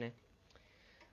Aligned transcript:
né? 0.00 0.12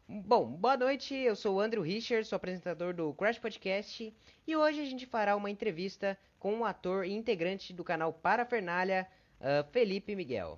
Bom, 0.07 0.45
boa 0.45 0.77
noite, 0.77 1.13
eu 1.13 1.35
sou 1.35 1.57
o 1.57 1.59
Andrew 1.59 1.83
Richard, 1.83 2.25
sou 2.25 2.37
apresentador 2.37 2.93
do 2.93 3.13
Crash 3.13 3.37
Podcast 3.37 4.13
e 4.47 4.55
hoje 4.55 4.81
a 4.81 4.85
gente 4.85 5.05
fará 5.05 5.35
uma 5.35 5.49
entrevista 5.49 6.17
com 6.39 6.53
um 6.53 6.63
ator 6.63 7.05
e 7.05 7.11
integrante 7.11 7.73
do 7.73 7.83
canal 7.83 8.13
Parafernália, 8.13 9.05
uh, 9.41 9.69
Felipe 9.71 10.15
Miguel. 10.15 10.57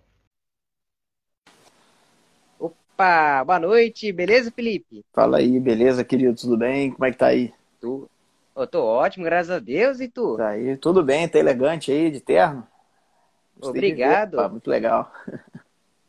Opa, 2.59 3.43
boa 3.43 3.59
noite, 3.59 4.11
beleza, 4.11 4.51
Felipe? 4.51 5.03
Fala 5.11 5.39
aí, 5.39 5.59
beleza, 5.59 6.03
querido, 6.03 6.35
tudo 6.35 6.55
bem? 6.55 6.91
Como 6.91 7.05
é 7.05 7.11
que 7.11 7.17
tá 7.17 7.27
aí? 7.27 7.51
Tu... 7.81 8.07
Eu 8.55 8.67
tô 8.67 8.85
ótimo, 8.85 9.25
graças 9.25 9.49
a 9.49 9.57
Deus, 9.57 9.99
e 9.99 10.07
tu? 10.07 10.37
Tá 10.37 10.49
aí, 10.49 10.77
tudo 10.77 11.03
bem, 11.03 11.27
tá 11.27 11.39
elegante 11.39 11.91
aí, 11.91 12.11
de 12.11 12.21
terno? 12.21 12.67
Gostei 13.55 13.79
Obrigado. 13.79 14.35
Opa, 14.35 14.49
muito 14.49 14.69
legal. 14.69 15.11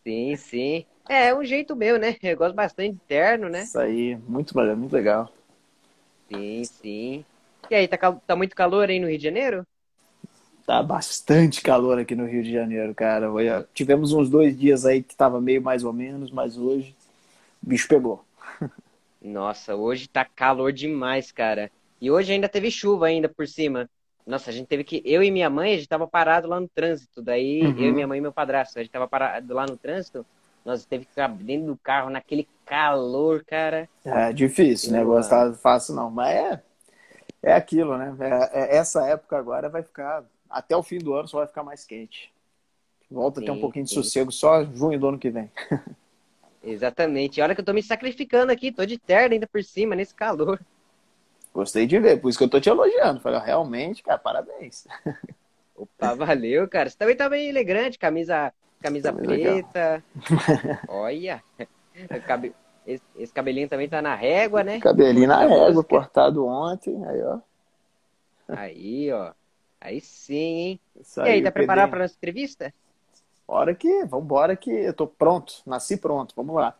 Sim, 0.05 0.37
sim. 0.37 0.87
É, 1.11 1.31
é 1.31 1.35
um 1.35 1.45
jeito 1.45 1.75
meu, 1.75 1.99
né? 1.99 2.15
Eu 2.23 2.37
gosto 2.37 2.55
bastante 2.55 2.93
de 2.93 3.01
terno, 3.01 3.49
né? 3.49 3.65
Isso 3.65 3.81
aí, 3.81 4.15
muito, 4.29 4.57
muito 4.77 4.93
legal. 4.93 5.29
Sim, 6.29 6.63
sim. 6.63 7.25
E 7.69 7.75
aí, 7.75 7.89
tá, 7.89 7.99
tá 8.13 8.37
muito 8.37 8.55
calor 8.55 8.89
aí 8.89 9.01
no 9.01 9.09
Rio 9.09 9.19
de 9.19 9.25
Janeiro? 9.25 9.67
Tá 10.65 10.81
bastante 10.85 11.63
calor 11.63 11.99
aqui 11.99 12.15
no 12.15 12.27
Rio 12.27 12.45
de 12.45 12.53
Janeiro, 12.53 12.95
cara. 12.95 13.29
Tivemos 13.75 14.13
uns 14.13 14.31
dois 14.31 14.57
dias 14.57 14.87
aí 14.87 15.03
que 15.03 15.17
tava 15.17 15.41
meio 15.41 15.61
mais 15.61 15.83
ou 15.83 15.93
menos, 15.93 16.31
mas 16.31 16.57
hoje 16.57 16.95
o 17.61 17.69
bicho 17.69 17.89
pegou. 17.89 18.25
Nossa, 19.21 19.75
hoje 19.75 20.09
tá 20.09 20.25
calor 20.25 20.73
demais, 20.73 21.33
cara. 21.33 21.73
E 22.01 22.09
hoje 22.09 22.33
ainda 22.33 22.49
teve 22.49 22.71
chuva 22.71 23.07
ainda 23.07 23.29
por 23.29 23.49
cima. 23.49 23.91
Nossa, 24.25 24.51
a 24.51 24.53
gente 24.53 24.69
teve 24.69 24.85
que. 24.85 25.03
Eu 25.05 25.25
e 25.25 25.31
minha 25.33 25.51
mãe, 25.51 25.75
a 25.75 25.77
gente 25.77 25.89
tava 25.89 26.07
parado 26.07 26.47
lá 26.47 26.61
no 26.61 26.69
trânsito. 26.69 27.21
Daí, 27.21 27.63
uhum. 27.63 27.79
eu 27.81 27.89
e 27.89 27.93
minha 27.93 28.07
mãe 28.07 28.19
e 28.19 28.23
meu 28.23 28.33
padrasto, 28.33 28.79
a 28.79 28.83
gente 28.83 28.93
tava 28.93 29.09
parado 29.09 29.53
lá 29.53 29.67
no 29.67 29.77
trânsito. 29.77 30.25
Nós 30.65 30.85
teve 30.85 31.05
que 31.05 31.11
ficar 31.11 31.29
dentro 31.29 31.69
do 31.69 31.77
carro 31.77 32.11
naquele 32.11 32.47
calor, 32.67 33.45
cara. 33.45 33.89
É 34.05 34.33
difícil, 34.33 34.91
o 34.91 34.93
negócio 34.93 35.31
tá 35.31 35.53
fácil 35.55 35.95
não. 35.95 36.11
Mas 36.11 36.37
é, 36.37 36.63
é 37.43 37.53
aquilo, 37.53 37.97
né? 37.97 38.15
É, 38.21 38.61
é, 38.61 38.77
essa 38.77 39.07
época 39.07 39.37
agora 39.37 39.69
vai 39.69 39.83
ficar. 39.83 40.25
Até 40.49 40.77
o 40.77 40.83
fim 40.83 40.99
do 40.99 41.15
ano 41.15 41.29
só 41.29 41.39
vai 41.39 41.47
ficar 41.47 41.63
mais 41.63 41.85
quente. 41.85 42.33
Volta 43.11 43.41
sim, 43.41 43.45
a 43.45 43.47
ter 43.47 43.53
um 43.53 43.61
pouquinho 43.61 43.87
sim. 43.87 43.95
de 43.95 44.03
sossego 44.03 44.31
só 44.31 44.65
junho 44.65 44.99
do 44.99 45.09
ano 45.09 45.19
que 45.19 45.31
vem. 45.31 45.51
Exatamente. 46.63 47.41
Olha 47.41 47.55
que 47.55 47.61
eu 47.61 47.65
tô 47.65 47.73
me 47.73 47.83
sacrificando 47.83 48.53
aqui, 48.53 48.71
tô 48.71 48.85
de 48.85 48.99
terno 48.99 49.35
ainda 49.35 49.47
por 49.47 49.65
cima, 49.65 49.97
nesse 49.97 50.15
calor. 50.15 50.61
Gostei 51.53 51.87
de 51.87 51.99
ver, 51.99 52.21
por 52.21 52.29
isso 52.29 52.39
que 52.39 52.45
eu 52.45 52.51
tô 52.51 52.61
te 52.61 52.69
elogiando. 52.69 53.21
Falei, 53.21 53.41
realmente, 53.41 54.03
cara, 54.03 54.19
parabéns. 54.19 54.87
Opa, 55.75 56.15
valeu, 56.15 56.69
cara. 56.69 56.91
Você 56.91 56.97
também 56.97 57.17
tá 57.17 57.29
bem 57.29 57.49
elegante, 57.49 57.99
camisa, 57.99 58.53
camisa 58.81 59.13
preta. 59.13 60.03
Olha. 60.89 61.43
Esse, 62.87 63.03
esse, 63.17 63.33
cabelinho 63.33 63.69
também 63.69 63.89
tá 63.89 64.01
na 64.01 64.15
régua, 64.15 64.65
né? 64.65 64.81
Cabelinho 64.81 65.29
na 65.29 65.47
régua, 65.47 65.85
cortado 65.85 66.47
ontem, 66.47 67.05
aí, 67.05 67.23
ó. 67.23 67.39
Aí, 68.49 69.13
ó. 69.13 69.33
Aí 69.81 70.01
sim, 70.01 70.35
hein? 70.35 70.81
Isso 70.99 71.21
e 71.21 71.29
aí, 71.29 71.43
tá 71.43 71.51
preparado 71.53 71.91
para 71.91 72.01
nossa 72.01 72.15
entrevista? 72.15 72.73
Bora 73.47 73.75
que, 73.75 74.05
vambora 74.05 74.57
que 74.57 74.71
eu 74.71 74.95
tô 74.95 75.07
pronto, 75.07 75.55
nasci 75.67 75.97
pronto, 75.97 76.35
vamos 76.37 76.55
lá. 76.55 76.77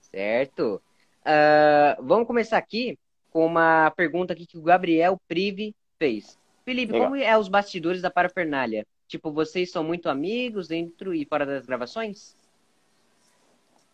Certo. 0.00 0.80
Uh, 1.20 2.02
vamos 2.02 2.26
começar 2.26 2.56
aqui 2.58 2.98
com 3.30 3.44
uma 3.44 3.90
pergunta 3.90 4.32
aqui 4.32 4.46
que 4.46 4.58
o 4.58 4.62
Gabriel 4.62 5.20
Prive 5.28 5.74
fez. 5.98 6.38
Felipe, 6.64 6.92
Legal. 6.92 7.08
como 7.08 7.20
é 7.20 7.36
os 7.38 7.48
bastidores 7.48 8.02
da 8.02 8.10
parafernália? 8.10 8.86
Tipo, 9.08 9.32
vocês 9.32 9.70
são 9.70 9.82
muito 9.82 10.08
amigos 10.08 10.68
dentro 10.68 11.14
e 11.14 11.24
fora 11.24 11.44
das 11.44 11.66
gravações? 11.66 12.36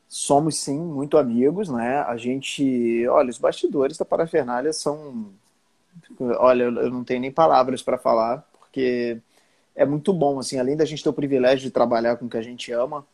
Somos 0.08 0.58
sim, 0.58 0.78
muito 0.78 1.16
amigos, 1.16 1.69
né? 1.69 2.00
A 2.00 2.16
gente, 2.16 3.06
olha, 3.08 3.30
os 3.30 3.38
bastidores 3.38 3.97
da 3.97 4.04
parafernália 4.04 4.72
são 4.72 5.32
olha, 6.38 6.64
eu 6.64 6.91
não 6.91 7.04
tenho 7.04 7.20
nem 7.20 7.30
palavras 7.30 7.82
para 7.82 7.98
falar, 7.98 8.44
porque 8.58 9.19
é 9.75 9.84
muito 9.84 10.12
bom 10.12 10.38
assim, 10.38 10.58
além 10.58 10.76
da 10.76 10.84
gente 10.84 11.02
ter 11.02 11.08
o 11.08 11.12
privilégio 11.12 11.64
de 11.64 11.70
trabalhar 11.70 12.16
com 12.16 12.26
o 12.26 12.28
que 12.28 12.36
a 12.36 12.42
gente 12.42 12.72
ama, 12.72 13.06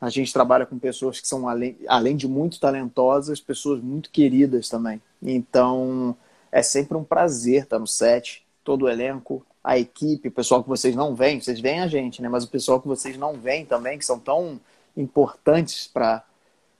a 0.00 0.08
gente 0.08 0.32
trabalha 0.32 0.64
com 0.64 0.78
pessoas 0.78 1.20
que 1.20 1.26
são, 1.26 1.48
além, 1.48 1.76
além 1.88 2.16
de 2.16 2.28
muito 2.28 2.60
talentosas, 2.60 3.40
pessoas 3.40 3.82
muito 3.82 4.10
queridas 4.10 4.68
também. 4.68 5.02
Então, 5.20 6.16
é 6.52 6.62
sempre 6.62 6.96
um 6.96 7.02
prazer 7.02 7.64
estar 7.64 7.80
no 7.80 7.86
set, 7.86 8.46
todo 8.62 8.84
o 8.84 8.88
elenco, 8.88 9.44
a 9.62 9.78
equipe, 9.78 10.28
o 10.28 10.32
pessoal 10.32 10.62
que 10.62 10.68
vocês 10.68 10.94
não 10.94 11.14
veem, 11.14 11.40
vocês 11.40 11.60
veem 11.60 11.80
a 11.80 11.86
gente, 11.86 12.22
né? 12.22 12.28
Mas 12.28 12.44
o 12.44 12.48
pessoal 12.48 12.80
que 12.80 12.88
vocês 12.88 13.16
não 13.16 13.34
veem 13.34 13.66
também, 13.66 13.98
que 13.98 14.04
são 14.04 14.18
tão 14.18 14.60
importantes 14.96 15.86
para 15.86 16.24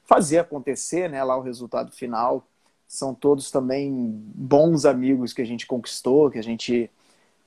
fazer 0.04 0.38
acontecer, 0.38 1.08
né? 1.10 1.22
Lá 1.22 1.36
o 1.36 1.42
resultado 1.42 1.92
final, 1.92 2.46
são 2.86 3.14
todos 3.14 3.50
também 3.50 3.92
bons 4.34 4.86
amigos 4.86 5.32
que 5.32 5.42
a 5.42 5.46
gente 5.46 5.66
conquistou, 5.66 6.30
que 6.30 6.38
a 6.38 6.42
gente 6.42 6.90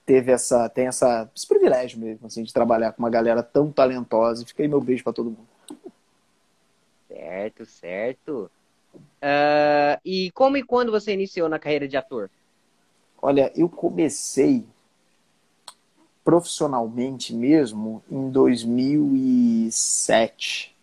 teve 0.06 0.32
essa 0.32 0.68
tem 0.70 0.88
essa 0.88 1.30
esse 1.36 1.48
privilégio 1.48 2.00
mesmo 2.00 2.28
assim 2.28 2.44
de 2.44 2.52
trabalhar 2.54 2.92
com 2.92 3.02
uma 3.02 3.10
galera 3.10 3.42
tão 3.42 3.72
talentosa. 3.72 4.46
Fica 4.46 4.62
aí 4.62 4.68
meu 4.68 4.82
beijo 4.82 5.04
para 5.04 5.14
todo 5.14 5.32
mundo. 5.32 5.48
Certo, 7.08 7.66
certo. 7.66 8.52
Uh, 8.94 9.98
e 10.06 10.32
como 10.32 10.58
e 10.58 10.64
quando 10.64 10.92
você 10.92 11.14
iniciou 11.14 11.50
na 11.50 11.60
carreira 11.60 11.88
de 11.88 11.98
ator? 11.98 12.30
Olha, 13.22 13.52
eu 13.56 13.70
comecei 13.70 14.66
profissionalmente 16.24 17.34
mesmo 17.34 18.04
em 18.10 18.30
2007. 18.30 20.74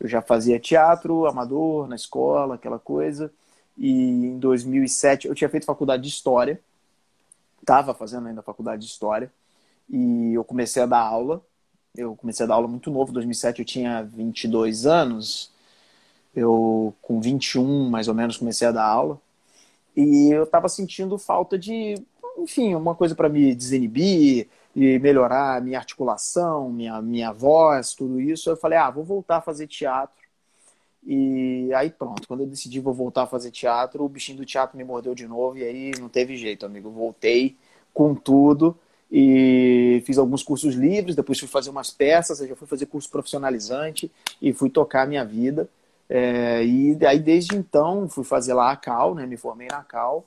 Eu 0.00 0.08
já 0.08 0.20
fazia 0.20 0.58
teatro 0.58 1.26
amador 1.26 1.86
na 1.86 1.94
escola, 1.96 2.56
aquela 2.56 2.78
coisa. 2.78 3.32
E 3.76 3.90
em 3.90 4.38
2007 4.38 5.28
eu 5.28 5.34
tinha 5.34 5.48
feito 5.48 5.66
faculdade 5.66 6.02
de 6.02 6.08
história. 6.08 6.60
Estava 7.60 7.94
fazendo 7.94 8.28
ainda 8.28 8.42
faculdade 8.42 8.82
de 8.82 8.88
história. 8.88 9.32
E 9.88 10.34
eu 10.34 10.44
comecei 10.44 10.82
a 10.82 10.86
dar 10.86 11.00
aula. 11.00 11.42
Eu 11.96 12.16
comecei 12.16 12.44
a 12.44 12.48
dar 12.48 12.54
aula 12.54 12.68
muito 12.68 12.90
novo. 12.90 13.10
Em 13.10 13.14
2007 13.14 13.60
eu 13.60 13.64
tinha 13.64 14.02
22 14.02 14.86
anos. 14.86 15.50
Eu, 16.34 16.94
com 17.00 17.20
21, 17.20 17.88
mais 17.88 18.08
ou 18.08 18.14
menos, 18.14 18.36
comecei 18.36 18.66
a 18.66 18.72
dar 18.72 18.84
aula. 18.84 19.20
E 19.96 20.30
eu 20.30 20.42
estava 20.42 20.68
sentindo 20.68 21.16
falta 21.16 21.56
de, 21.56 21.94
enfim, 22.38 22.74
uma 22.74 22.94
coisa 22.94 23.14
para 23.14 23.28
me 23.28 23.54
desinibir 23.54 24.48
e 24.74 24.98
melhorar 24.98 25.62
minha 25.62 25.78
articulação, 25.78 26.70
minha, 26.70 27.00
minha 27.00 27.32
voz, 27.32 27.94
tudo 27.94 28.20
isso. 28.20 28.50
Eu 28.50 28.56
falei, 28.56 28.78
ah, 28.78 28.90
vou 28.90 29.04
voltar 29.04 29.36
a 29.38 29.40
fazer 29.40 29.66
teatro. 29.66 30.24
E 31.06 31.70
aí 31.74 31.90
pronto, 31.90 32.26
quando 32.26 32.40
eu 32.40 32.46
decidi 32.46 32.80
vou 32.80 32.94
voltar 32.94 33.24
a 33.24 33.26
fazer 33.26 33.50
teatro, 33.50 34.02
o 34.02 34.08
bichinho 34.08 34.38
do 34.38 34.46
teatro 34.46 34.76
me 34.76 34.84
mordeu 34.84 35.14
de 35.14 35.28
novo 35.28 35.58
e 35.58 35.62
aí 35.62 35.92
não 36.00 36.08
teve 36.08 36.36
jeito, 36.36 36.64
amigo. 36.64 36.90
Voltei 36.90 37.56
com 37.92 38.14
tudo 38.14 38.76
e 39.10 40.02
fiz 40.06 40.18
alguns 40.18 40.42
cursos 40.42 40.74
livres, 40.74 41.14
depois 41.14 41.38
fui 41.38 41.46
fazer 41.46 41.70
umas 41.70 41.90
peças, 41.90 42.40
aí 42.40 42.48
já 42.48 42.56
fui 42.56 42.66
fazer 42.66 42.86
curso 42.86 43.10
profissionalizante 43.10 44.10
e 44.40 44.52
fui 44.52 44.70
tocar 44.70 45.02
a 45.02 45.06
minha 45.06 45.24
vida. 45.24 45.68
É, 46.08 46.64
e 46.64 46.98
aí 47.06 47.18
desde 47.18 47.54
então 47.56 48.08
fui 48.08 48.24
fazer 48.24 48.54
lá 48.54 48.72
a 48.72 48.76
Cal, 48.76 49.14
né? 49.14 49.26
Me 49.26 49.36
formei 49.36 49.68
na 49.68 49.82
Cal, 49.84 50.24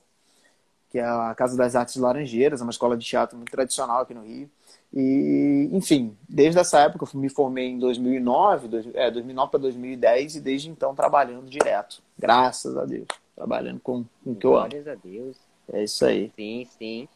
que 0.90 1.00
é 1.00 1.04
a 1.04 1.34
Casa 1.36 1.58
das 1.58 1.76
Artes 1.76 1.96
Laranjeiras, 1.96 2.62
é 2.62 2.64
uma 2.64 2.72
escola 2.72 2.98
de 2.98 3.06
teatro 3.06 3.38
muito 3.38 3.52
tradicional 3.52 4.02
aqui 4.02 4.14
no 4.14 4.24
Rio. 4.24 4.50
E, 4.94 5.70
enfim, 5.74 6.16
desde 6.28 6.60
essa 6.60 6.80
época 6.80 7.06
eu 7.06 7.20
me 7.20 7.30
formei 7.30 7.68
em 7.68 7.78
2009, 7.78 8.68
dois, 8.68 8.88
é, 8.94 9.12
2009 9.12 9.52
para 9.52 9.60
2010 9.60 10.36
e 10.38 10.42
desde 10.42 10.70
então 10.70 10.96
trabalhando 10.96 11.50
direto. 11.50 12.02
Graças 12.18 12.78
a 12.78 12.86
Deus. 12.86 13.08
Trabalhando 13.36 13.80
com, 13.82 14.06
com 14.24 14.32
o 14.32 14.36
que 14.36 14.46
eu 14.46 14.56
amo. 14.56 14.70
Glórias 14.70 14.88
a 14.88 14.96
Deus. 14.96 15.38
É 15.72 15.84
isso 15.84 16.06
aí. 16.06 16.32
Sim, 16.36 16.68
sim. 16.78 17.08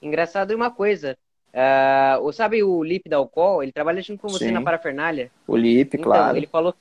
Engraçado 0.00 0.52
uma 0.52 0.70
coisa. 0.70 1.16
Uh, 1.52 2.32
sabe 2.32 2.62
o 2.62 2.82
Lip 2.84 3.08
da 3.08 3.16
Alcool? 3.16 3.62
Ele 3.62 3.72
trabalha 3.72 4.00
junto 4.00 4.20
com 4.20 4.28
você 4.28 4.46
sim. 4.46 4.52
na 4.52 4.62
parafernália. 4.62 5.30
O 5.46 5.56
Lip, 5.56 5.96
então, 5.96 6.04
claro. 6.04 6.36
Ele 6.36 6.46
falou 6.46 6.74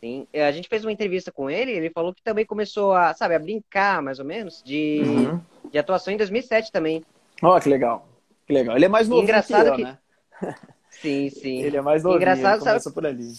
Sim, 0.00 0.26
é, 0.32 0.46
a 0.46 0.52
gente 0.52 0.68
fez 0.68 0.84
uma 0.84 0.92
entrevista 0.92 1.32
com 1.32 1.48
ele, 1.48 1.72
ele 1.72 1.90
falou 1.90 2.12
que 2.14 2.22
também 2.22 2.44
começou 2.44 2.92
a, 2.92 3.14
sabe, 3.14 3.34
a 3.34 3.38
brincar, 3.38 4.02
mais 4.02 4.18
ou 4.18 4.24
menos, 4.24 4.62
de, 4.62 5.00
uhum. 5.02 5.40
De 5.70 5.78
atuação 5.78 6.12
em 6.12 6.16
2007 6.16 6.72
também. 6.72 7.04
Ó, 7.42 7.56
oh, 7.56 7.60
que 7.60 7.68
legal. 7.68 8.08
Que 8.46 8.52
legal. 8.52 8.76
Ele 8.76 8.84
é 8.84 8.88
mais 8.88 9.08
novo 9.08 9.22
Engraçado 9.22 9.74
que, 9.74 9.82
eu, 9.82 9.86
né? 9.86 9.98
Sim, 10.90 11.28
sim. 11.28 11.62
Ele 11.62 11.76
é 11.76 11.82
mais 11.82 12.02
novo, 12.02 12.16
engraçado, 12.16 12.60
começa 12.60 12.80
sabe... 12.80 12.94
por 12.94 13.06
ali. 13.06 13.30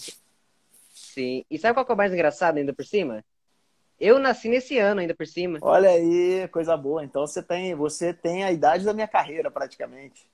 Sim. 0.94 1.44
E 1.50 1.58
sabe 1.58 1.74
qual 1.74 1.84
que 1.84 1.90
é 1.90 1.94
o 1.94 1.98
mais 1.98 2.12
engraçado 2.12 2.58
ainda 2.58 2.72
por 2.72 2.84
cima? 2.84 3.24
Eu 3.98 4.20
nasci 4.20 4.48
nesse 4.48 4.78
ano 4.78 5.00
ainda 5.00 5.14
por 5.14 5.26
cima. 5.26 5.58
Olha 5.60 5.90
aí, 5.90 6.46
coisa 6.48 6.76
boa. 6.76 7.04
Então 7.04 7.26
você 7.26 7.42
tem, 7.42 7.74
você 7.74 8.14
tem 8.14 8.44
a 8.44 8.52
idade 8.52 8.84
da 8.84 8.94
minha 8.94 9.08
carreira, 9.08 9.50
praticamente. 9.50 10.30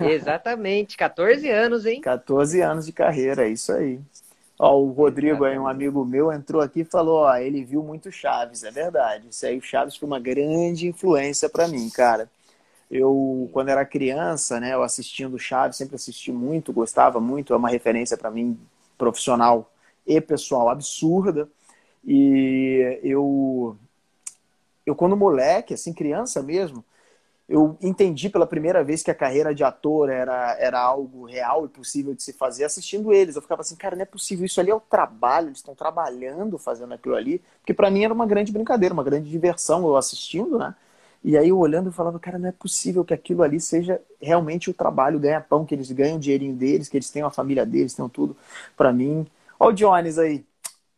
Exatamente, 0.00 0.96
14 0.96 1.48
anos, 1.48 1.86
hein? 1.86 2.00
14 2.00 2.60
anos 2.60 2.86
de 2.86 2.92
carreira, 2.92 3.46
é 3.46 3.50
isso 3.50 3.72
aí. 3.72 4.00
Ó, 4.58 4.78
o 4.78 4.90
Rodrigo 4.90 5.44
aí, 5.44 5.58
um 5.58 5.68
amigo 5.68 6.04
meu, 6.04 6.32
entrou 6.32 6.62
aqui 6.62 6.80
e 6.80 6.84
falou, 6.84 7.20
ó, 7.20 7.36
ele 7.36 7.62
viu 7.62 7.82
muito 7.82 8.10
Chaves, 8.10 8.64
é 8.64 8.70
verdade. 8.70 9.28
Isso 9.28 9.44
aí, 9.44 9.58
o 9.58 9.62
Chaves 9.62 9.96
foi 9.96 10.06
uma 10.06 10.18
grande 10.18 10.86
influência 10.86 11.48
para 11.48 11.68
mim, 11.68 11.90
cara. 11.90 12.30
Eu, 12.90 13.50
quando 13.52 13.68
era 13.68 13.84
criança, 13.84 14.58
né, 14.58 14.72
eu 14.72 14.82
assistindo 14.82 15.38
Chaves, 15.38 15.76
sempre 15.76 15.96
assisti 15.96 16.32
muito, 16.32 16.72
gostava 16.72 17.20
muito, 17.20 17.52
é 17.52 17.56
uma 17.56 17.68
referência 17.68 18.16
para 18.16 18.30
mim 18.30 18.58
profissional 18.96 19.70
e 20.06 20.20
pessoal 20.20 20.70
absurda. 20.70 21.48
E 22.04 23.00
eu, 23.02 23.76
eu 24.86 24.94
quando 24.94 25.16
moleque, 25.16 25.74
assim, 25.74 25.92
criança 25.92 26.42
mesmo, 26.42 26.82
eu 27.48 27.78
entendi 27.80 28.28
pela 28.28 28.46
primeira 28.46 28.82
vez 28.82 29.02
que 29.04 29.10
a 29.10 29.14
carreira 29.14 29.54
de 29.54 29.62
ator 29.62 30.10
era, 30.10 30.56
era 30.58 30.80
algo 30.80 31.24
real 31.26 31.64
e 31.64 31.68
possível 31.68 32.12
de 32.14 32.22
se 32.22 32.32
fazer 32.32 32.64
assistindo 32.64 33.12
eles. 33.12 33.36
Eu 33.36 33.42
ficava 33.42 33.60
assim, 33.60 33.76
cara, 33.76 33.94
não 33.94 34.02
é 34.02 34.06
possível, 34.06 34.44
isso 34.44 34.60
ali 34.60 34.70
é 34.70 34.74
o 34.74 34.80
trabalho, 34.80 35.48
eles 35.48 35.58
estão 35.58 35.74
trabalhando 35.74 36.58
fazendo 36.58 36.92
aquilo 36.94 37.14
ali. 37.14 37.40
Porque 37.60 37.72
para 37.72 37.90
mim 37.90 38.04
era 38.04 38.12
uma 38.12 38.26
grande 38.26 38.50
brincadeira, 38.52 38.92
uma 38.92 39.04
grande 39.04 39.30
diversão 39.30 39.86
eu 39.86 39.96
assistindo, 39.96 40.58
né? 40.58 40.74
E 41.22 41.36
aí 41.36 41.48
eu 41.48 41.58
olhando 41.58 41.88
eu 41.88 41.92
falava, 41.92 42.18
cara, 42.18 42.38
não 42.38 42.48
é 42.48 42.52
possível 42.52 43.04
que 43.04 43.14
aquilo 43.14 43.42
ali 43.42 43.60
seja 43.60 44.00
realmente 44.20 44.70
o 44.70 44.74
trabalho, 44.74 45.18
ganha-pão, 45.18 45.64
que 45.64 45.74
eles 45.74 45.90
ganham 45.92 46.16
o 46.16 46.20
dinheirinho 46.20 46.54
deles, 46.54 46.88
que 46.88 46.96
eles 46.96 47.10
tenham 47.10 47.28
a 47.28 47.30
família 47.30 47.64
deles, 47.66 47.94
tenham 47.94 48.08
tudo 48.08 48.36
para 48.76 48.92
mim. 48.92 49.26
Ó 49.58 49.68
o 49.68 49.72
Jones 49.72 50.18
aí, 50.18 50.44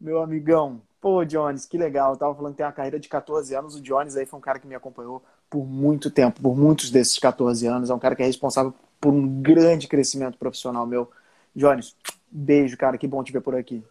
meu 0.01 0.23
amigão. 0.23 0.81
Pô, 1.01 1.25
Jones, 1.25 1.65
que 1.65 1.79
legal. 1.79 2.13
Eu 2.13 2.17
tava 2.19 2.35
falando 2.35 2.53
que 2.53 2.59
tem 2.59 2.67
uma 2.67 2.73
carreira 2.73 2.99
de 2.99 3.09
14 3.09 3.55
anos. 3.55 3.77
O 3.77 3.81
Jones 3.81 4.17
aí 4.17 4.27
foi 4.27 4.39
um 4.39 4.43
cara 4.43 4.59
que 4.59 4.67
me 4.67 4.75
acompanhou 4.75 5.23
por 5.51 5.67
muito 5.67 6.11
tempo, 6.11 6.41
por 6.41 6.57
muitos 6.57 6.91
desses 6.91 7.19
14 7.19 7.67
anos. 7.67 7.91
É 7.91 7.95
um 7.95 7.99
cara 7.99 8.15
que 8.15 8.23
é 8.23 8.27
responsável 8.27 8.75
por 9.01 9.13
um 9.13 9.43
grande 9.43 9.89
crescimento 9.89 10.39
profissional 10.39 10.87
meu. 10.87 11.11
Jones, 11.55 11.97
beijo, 12.31 12.77
cara. 12.77 12.99
Que 12.99 13.07
bom 13.07 13.23
te 13.23 13.33
ver 13.33 13.41
por 13.41 13.55
aqui. 13.55 13.83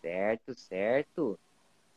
Certo, 0.00 0.54
certo. 0.54 1.38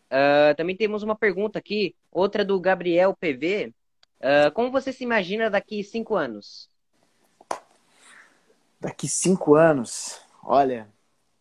Uh, 0.06 0.56
também 0.56 0.76
temos 0.76 1.02
uma 1.02 1.16
pergunta 1.16 1.58
aqui, 1.58 1.96
outra 2.12 2.46
do 2.46 2.60
Gabriel 2.60 3.16
PV. 3.16 3.74
Uh, 4.20 4.48
ah, 4.48 4.52
como 4.52 4.72
você 4.72 4.94
se 4.94 5.04
imagina 5.04 5.50
daqui 5.50 5.84
cinco 5.84 6.16
anos? 6.16 6.70
Daqui 8.80 9.08
cinco 9.08 9.56
anos, 9.56 10.22
olha, 10.44 10.88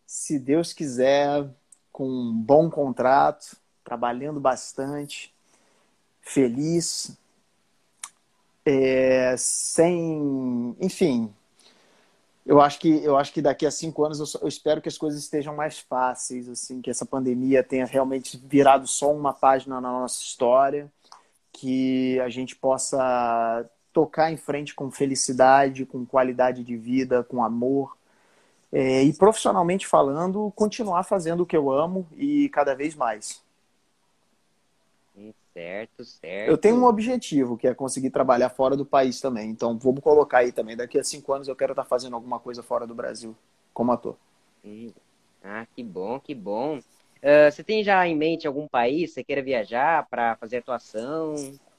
se 0.06 0.38
Deus 0.38 0.72
quiser, 0.72 1.46
com 1.92 2.08
um 2.08 2.32
bom 2.32 2.70
contrato, 2.70 3.56
trabalhando 3.84 4.40
bastante, 4.40 5.33
feliz, 6.24 7.16
é, 8.64 9.36
sem, 9.36 10.74
enfim, 10.80 11.32
eu 12.46 12.60
acho 12.60 12.78
que 12.78 13.02
eu 13.04 13.16
acho 13.16 13.32
que 13.32 13.42
daqui 13.42 13.66
a 13.66 13.70
cinco 13.70 14.04
anos 14.04 14.18
eu, 14.20 14.40
eu, 14.42 14.48
espero 14.48 14.80
que 14.82 14.88
as 14.88 14.98
coisas 14.98 15.20
estejam 15.20 15.54
mais 15.54 15.78
fáceis, 15.78 16.48
assim, 16.48 16.80
que 16.82 16.90
essa 16.90 17.06
pandemia 17.06 17.62
tenha 17.62 17.86
realmente 17.86 18.36
virado 18.38 18.86
só 18.86 19.12
uma 19.12 19.32
página 19.32 19.80
na 19.80 19.90
nossa 19.90 20.22
história, 20.22 20.90
que 21.52 22.18
a 22.20 22.28
gente 22.28 22.56
possa 22.56 23.68
tocar 23.92 24.32
em 24.32 24.36
frente 24.36 24.74
com 24.74 24.90
felicidade, 24.90 25.86
com 25.86 26.04
qualidade 26.04 26.64
de 26.64 26.76
vida, 26.76 27.22
com 27.24 27.44
amor. 27.44 27.96
É, 28.72 29.02
e 29.04 29.12
profissionalmente 29.12 29.86
falando, 29.86 30.52
continuar 30.56 31.04
fazendo 31.04 31.44
o 31.44 31.46
que 31.46 31.56
eu 31.56 31.70
amo 31.70 32.06
e 32.16 32.48
cada 32.48 32.74
vez 32.74 32.94
mais. 32.94 33.43
Certo, 35.54 36.04
certo. 36.04 36.50
Eu 36.50 36.58
tenho 36.58 36.76
um 36.76 36.84
objetivo, 36.84 37.56
que 37.56 37.68
é 37.68 37.74
conseguir 37.74 38.10
trabalhar 38.10 38.50
fora 38.50 38.76
do 38.76 38.84
país 38.84 39.20
também. 39.20 39.48
Então, 39.48 39.78
vamos 39.78 40.00
colocar 40.02 40.38
aí 40.38 40.50
também. 40.50 40.76
Daqui 40.76 40.98
a 40.98 41.04
cinco 41.04 41.32
anos 41.32 41.46
eu 41.46 41.54
quero 41.54 41.72
estar 41.72 41.84
fazendo 41.84 42.14
alguma 42.14 42.40
coisa 42.40 42.62
fora 42.62 42.86
do 42.86 42.94
Brasil, 42.94 43.36
como 43.72 43.92
ator. 43.92 44.16
Ah, 45.42 45.64
que 45.74 45.82
bom, 45.82 46.18
que 46.18 46.34
bom. 46.34 46.78
Uh, 46.78 47.50
você 47.50 47.62
tem 47.62 47.84
já 47.84 48.06
em 48.06 48.16
mente 48.16 48.46
algum 48.46 48.66
país 48.66 49.10
que 49.10 49.14
você 49.14 49.24
queira 49.24 49.42
viajar 49.42 50.06
para 50.10 50.36
fazer 50.36 50.58
atuação? 50.58 51.34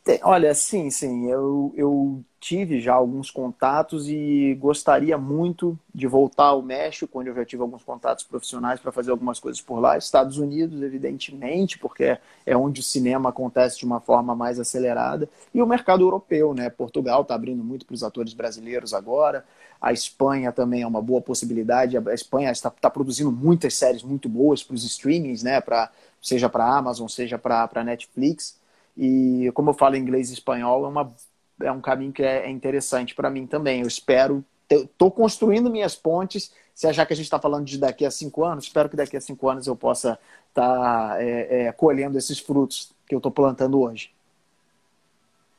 Tem, 0.05 0.19
olha, 0.23 0.53
sim, 0.53 0.91
sim. 0.91 1.25
Eu, 1.31 1.73
eu 1.75 2.23
tive 2.39 2.79
já 2.79 2.93
alguns 2.93 3.31
contatos 3.31 4.07
e 4.07 4.53
gostaria 4.61 5.17
muito 5.17 5.79
de 5.95 6.05
voltar 6.05 6.45
ao 6.45 6.61
México, 6.61 7.19
onde 7.19 7.29
eu 7.31 7.33
já 7.35 7.43
tive 7.43 7.63
alguns 7.63 7.83
contatos 7.83 8.23
profissionais 8.23 8.79
para 8.79 8.91
fazer 8.91 9.09
algumas 9.09 9.39
coisas 9.39 9.59
por 9.63 9.79
lá. 9.79 9.97
Estados 9.97 10.37
Unidos, 10.37 10.79
evidentemente, 10.83 11.79
porque 11.79 12.19
é 12.45 12.55
onde 12.55 12.81
o 12.81 12.83
cinema 12.83 13.29
acontece 13.29 13.79
de 13.79 13.85
uma 13.85 13.99
forma 13.99 14.35
mais 14.35 14.59
acelerada. 14.59 15.27
E 15.51 15.59
o 15.59 15.65
mercado 15.65 16.03
europeu, 16.03 16.53
né? 16.53 16.69
Portugal 16.69 17.23
está 17.23 17.33
abrindo 17.33 17.63
muito 17.63 17.83
para 17.83 17.95
os 17.95 18.03
atores 18.03 18.35
brasileiros 18.35 18.93
agora. 18.93 19.43
A 19.81 19.91
Espanha 19.91 20.51
também 20.51 20.83
é 20.83 20.87
uma 20.87 21.01
boa 21.01 21.19
possibilidade. 21.21 21.97
A 21.97 22.13
Espanha 22.13 22.51
está, 22.51 22.69
está 22.69 22.91
produzindo 22.91 23.31
muitas 23.31 23.73
séries 23.73 24.03
muito 24.03 24.29
boas 24.29 24.63
para 24.63 24.75
os 24.75 24.83
streamings, 24.83 25.41
né? 25.41 25.59
Pra, 25.61 25.91
seja 26.21 26.47
para 26.47 26.63
a 26.63 26.77
Amazon, 26.77 27.07
seja 27.07 27.39
para 27.39 27.67
a 27.73 27.83
Netflix. 27.83 28.63
E 28.97 29.51
como 29.53 29.71
eu 29.71 29.73
falo 29.73 29.95
inglês 29.95 30.29
e 30.29 30.33
espanhol, 30.33 30.85
é, 30.85 30.87
uma, 30.87 31.15
é 31.61 31.71
um 31.71 31.81
caminho 31.81 32.13
que 32.13 32.23
é, 32.23 32.45
é 32.45 32.49
interessante 32.49 33.13
para 33.13 33.29
mim 33.29 33.45
também. 33.45 33.81
Eu 33.81 33.87
espero, 33.87 34.43
estou 34.69 35.11
construindo 35.11 35.69
minhas 35.69 35.95
pontes. 35.95 36.53
Se 36.73 36.91
já 36.91 37.05
que 37.05 37.13
a 37.13 37.15
gente 37.15 37.25
está 37.25 37.39
falando 37.39 37.65
de 37.65 37.77
daqui 37.77 38.05
a 38.05 38.11
cinco 38.11 38.43
anos, 38.43 38.65
espero 38.65 38.89
que 38.89 38.95
daqui 38.95 39.15
a 39.15 39.21
cinco 39.21 39.49
anos 39.49 39.67
eu 39.67 39.75
possa 39.75 40.19
estar 40.49 41.09
tá, 41.09 41.21
é, 41.21 41.67
é, 41.67 41.71
colhendo 41.71 42.17
esses 42.17 42.39
frutos 42.39 42.93
que 43.07 43.13
eu 43.15 43.19
estou 43.19 43.31
plantando 43.31 43.79
hoje. 43.79 44.11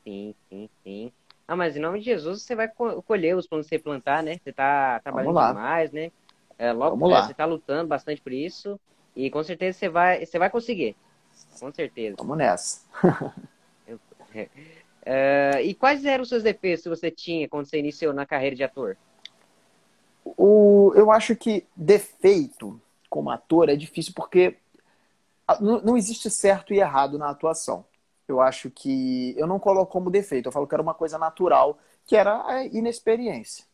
Sim, 0.03 0.33
sim, 0.49 0.69
sim. 0.83 1.11
Ah, 1.47 1.55
mas 1.55 1.77
em 1.77 1.79
nome 1.79 1.99
de 1.99 2.05
Jesus 2.05 2.41
você 2.41 2.55
vai 2.55 2.67
colher 2.67 3.35
os 3.35 3.47
planos 3.47 3.67
que 3.67 3.75
você 3.75 3.79
plantar, 3.79 4.21
né? 4.21 4.37
Você 4.37 4.49
está 4.49 4.99
trabalhando 4.99 5.47
demais, 5.47 5.91
né? 5.91 6.11
É, 6.57 6.71
logo 6.71 6.97
Vamos 6.97 7.11
lá. 7.11 7.23
você 7.23 7.31
está 7.31 7.45
lutando 7.45 7.87
bastante 7.87 8.21
por 8.21 8.33
isso 8.33 8.79
e 9.15 9.29
com 9.29 9.43
certeza 9.43 9.77
você 9.77 9.89
vai, 9.89 10.25
você 10.25 10.37
vai 10.37 10.49
conseguir. 10.49 10.95
Com 11.59 11.71
certeza. 11.71 12.15
Vamos 12.17 12.37
nessa. 12.37 12.81
uh, 13.87 15.59
e 15.63 15.73
quais 15.73 16.05
eram 16.05 16.23
os 16.23 16.29
seus 16.29 16.43
defeitos 16.43 16.83
que 16.83 16.89
você 16.89 17.11
tinha 17.11 17.47
quando 17.47 17.65
você 17.65 17.79
iniciou 17.79 18.13
na 18.13 18.25
carreira 18.25 18.55
de 18.55 18.63
ator? 18.63 18.97
O, 20.37 20.91
eu 20.95 21.11
acho 21.11 21.35
que 21.35 21.65
defeito 21.75 22.81
como 23.09 23.29
ator 23.29 23.69
é 23.69 23.75
difícil 23.75 24.13
porque 24.15 24.57
não, 25.61 25.81
não 25.81 25.97
existe 25.97 26.29
certo 26.29 26.73
e 26.73 26.79
errado 26.79 27.17
na 27.17 27.29
atuação. 27.29 27.85
Eu 28.27 28.41
acho 28.41 28.69
que 28.69 29.33
eu 29.37 29.47
não 29.47 29.59
coloco 29.59 29.91
como 29.91 30.09
defeito, 30.09 30.47
eu 30.47 30.51
falo 30.51 30.67
que 30.67 30.75
era 30.75 30.81
uma 30.81 30.93
coisa 30.93 31.17
natural, 31.17 31.77
que 32.05 32.15
era 32.15 32.45
a 32.45 32.65
inexperiência. 32.65 33.65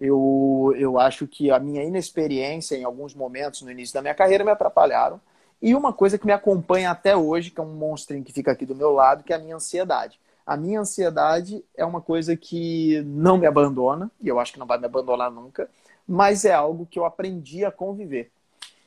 Eu, 0.00 0.72
eu 0.78 0.98
acho 0.98 1.26
que 1.26 1.50
a 1.50 1.58
minha 1.58 1.82
inexperiência 1.82 2.76
em 2.76 2.84
alguns 2.84 3.14
momentos 3.14 3.62
no 3.62 3.70
início 3.70 3.92
da 3.92 4.00
minha 4.00 4.14
carreira 4.14 4.44
me 4.44 4.50
atrapalharam. 4.50 5.20
E 5.62 5.74
uma 5.74 5.92
coisa 5.92 6.16
que 6.16 6.26
me 6.26 6.32
acompanha 6.32 6.90
até 6.90 7.16
hoje, 7.16 7.50
que 7.50 7.60
é 7.60 7.62
um 7.62 7.74
monstrinho 7.74 8.24
que 8.24 8.32
fica 8.32 8.50
aqui 8.50 8.64
do 8.64 8.74
meu 8.74 8.92
lado, 8.92 9.22
que 9.22 9.32
é 9.32 9.36
a 9.36 9.38
minha 9.38 9.56
ansiedade. 9.56 10.18
A 10.46 10.56
minha 10.56 10.80
ansiedade 10.80 11.64
é 11.76 11.84
uma 11.84 12.00
coisa 12.00 12.36
que 12.36 13.02
não 13.02 13.36
me 13.36 13.46
abandona, 13.46 14.10
e 14.20 14.28
eu 14.28 14.40
acho 14.40 14.52
que 14.52 14.58
não 14.58 14.66
vai 14.66 14.78
me 14.78 14.86
abandonar 14.86 15.30
nunca, 15.30 15.68
mas 16.08 16.44
é 16.44 16.52
algo 16.52 16.86
que 16.86 16.98
eu 16.98 17.04
aprendi 17.04 17.64
a 17.64 17.70
conviver. 17.70 18.32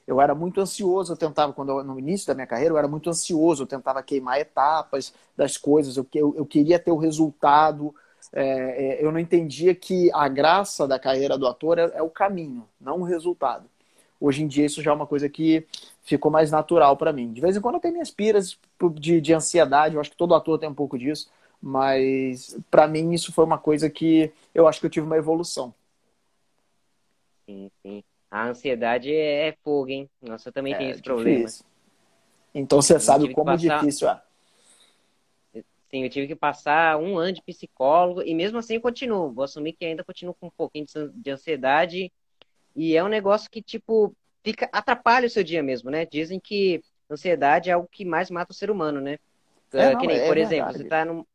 Eu 0.06 0.20
era 0.20 0.36
muito 0.36 0.60
ansioso, 0.60 1.14
eu 1.14 1.18
tentava, 1.18 1.54
quando 1.54 1.70
eu, 1.70 1.84
no 1.84 1.98
início 1.98 2.28
da 2.28 2.34
minha 2.34 2.48
carreira, 2.48 2.74
eu 2.74 2.78
era 2.78 2.88
muito 2.88 3.10
ansioso, 3.10 3.64
eu 3.64 3.68
tentava 3.68 4.04
queimar 4.04 4.40
etapas 4.40 5.14
das 5.38 5.56
coisas, 5.58 5.96
eu, 5.96 6.06
eu, 6.14 6.34
eu 6.36 6.46
queria 6.46 6.78
ter 6.78 6.92
o 6.92 6.98
resultado, 6.98 7.96
é, 8.34 8.98
é, 9.00 9.06
eu 9.06 9.12
não 9.12 9.20
entendia 9.20 9.74
que 9.76 10.12
a 10.14 10.28
graça 10.28 10.88
da 10.88 11.00
carreira 11.00 11.38
do 11.38 11.48
ator 11.48 11.78
é, 11.78 11.92
é 11.94 12.02
o 12.02 12.10
caminho, 12.10 12.68
não 12.82 13.02
o 13.02 13.04
resultado. 13.04 13.70
Hoje 14.24 14.42
em 14.42 14.48
dia 14.48 14.66
isso 14.66 14.82
já 14.82 14.92
é 14.92 14.94
uma 14.94 15.06
coisa 15.06 15.28
que 15.28 15.68
ficou 16.02 16.32
mais 16.32 16.50
natural 16.50 16.96
para 16.96 17.12
mim. 17.12 17.34
De 17.34 17.42
vez 17.42 17.58
em 17.58 17.60
quando 17.60 17.76
eu 17.76 17.82
tenho 17.82 17.94
minhas 17.94 18.10
piras 18.10 18.58
de, 18.94 19.20
de 19.20 19.34
ansiedade, 19.34 19.96
eu 19.96 20.00
acho 20.00 20.12
que 20.12 20.16
todo 20.16 20.34
ator 20.34 20.58
tem 20.58 20.70
um 20.70 20.74
pouco 20.74 20.98
disso, 20.98 21.30
mas 21.62 22.58
para 22.72 22.88
mim 22.88 23.12
isso 23.12 23.34
foi 23.34 23.44
uma 23.44 23.58
coisa 23.58 23.90
que 23.90 24.32
eu 24.56 24.66
acho 24.66 24.80
que 24.80 24.86
eu 24.86 24.90
tive 24.90 25.06
uma 25.06 25.18
evolução. 25.18 25.76
Sim, 27.46 27.70
sim. 27.82 28.02
A 28.32 28.48
ansiedade 28.48 29.14
é 29.14 29.58
fogo, 29.62 29.90
hein? 29.90 30.10
Nossa, 30.22 30.48
eu 30.48 30.54
também 30.54 30.74
é, 30.74 30.78
tenho 30.78 30.92
esse 30.92 31.02
difícil. 31.02 31.16
problema. 31.16 31.50
Então 32.56 32.82
você 32.82 32.98
sabe 33.02 33.34
como 33.34 33.48
passar... 33.48 33.80
difícil 33.80 34.08
é. 34.08 34.22
Sim, 35.92 36.06
eu 36.06 36.10
tive 36.10 36.28
que 36.28 36.36
passar 36.36 36.98
um 36.98 37.18
ano 37.18 37.34
de 37.34 37.42
psicólogo 37.42 38.22
e 38.22 38.34
mesmo 38.34 38.58
assim 38.58 38.76
eu 38.76 38.82
continuo. 38.82 39.34
Vou 39.34 39.44
assumir 39.44 39.74
que 39.74 39.84
ainda 39.84 40.02
continuo 40.02 40.34
com 40.34 40.48
um 40.48 40.52
pouquinho 40.58 40.86
de 41.14 41.30
ansiedade 41.30 42.10
e 42.76 42.96
é 42.96 43.04
um 43.04 43.08
negócio 43.08 43.50
que, 43.50 43.62
tipo, 43.62 44.16
fica, 44.44 44.70
atrapalha 44.72 45.28
o 45.28 45.30
seu 45.30 45.44
dia 45.44 45.62
mesmo, 45.64 45.90
né? 45.90 46.06
Dizem 46.06 46.40
que 46.40 46.82
ansiedade 47.10 47.70
é 47.70 47.74
algo 47.74 47.88
que 47.92 48.04
mais 48.04 48.30
mata 48.30 48.52
o 48.52 48.56
ser 48.56 48.72
humano, 48.72 49.00
né? 49.00 49.18
É, 49.74 49.86
ah, 49.86 49.92
não, 49.92 50.00
que 50.00 50.08
nem, 50.08 50.18
é 50.18 50.28
por 50.28 50.38
exemplo, 50.38 50.66
verdade. 50.66 50.78
você 50.78 50.84
tá 50.84 51.06
num. 51.06 51.26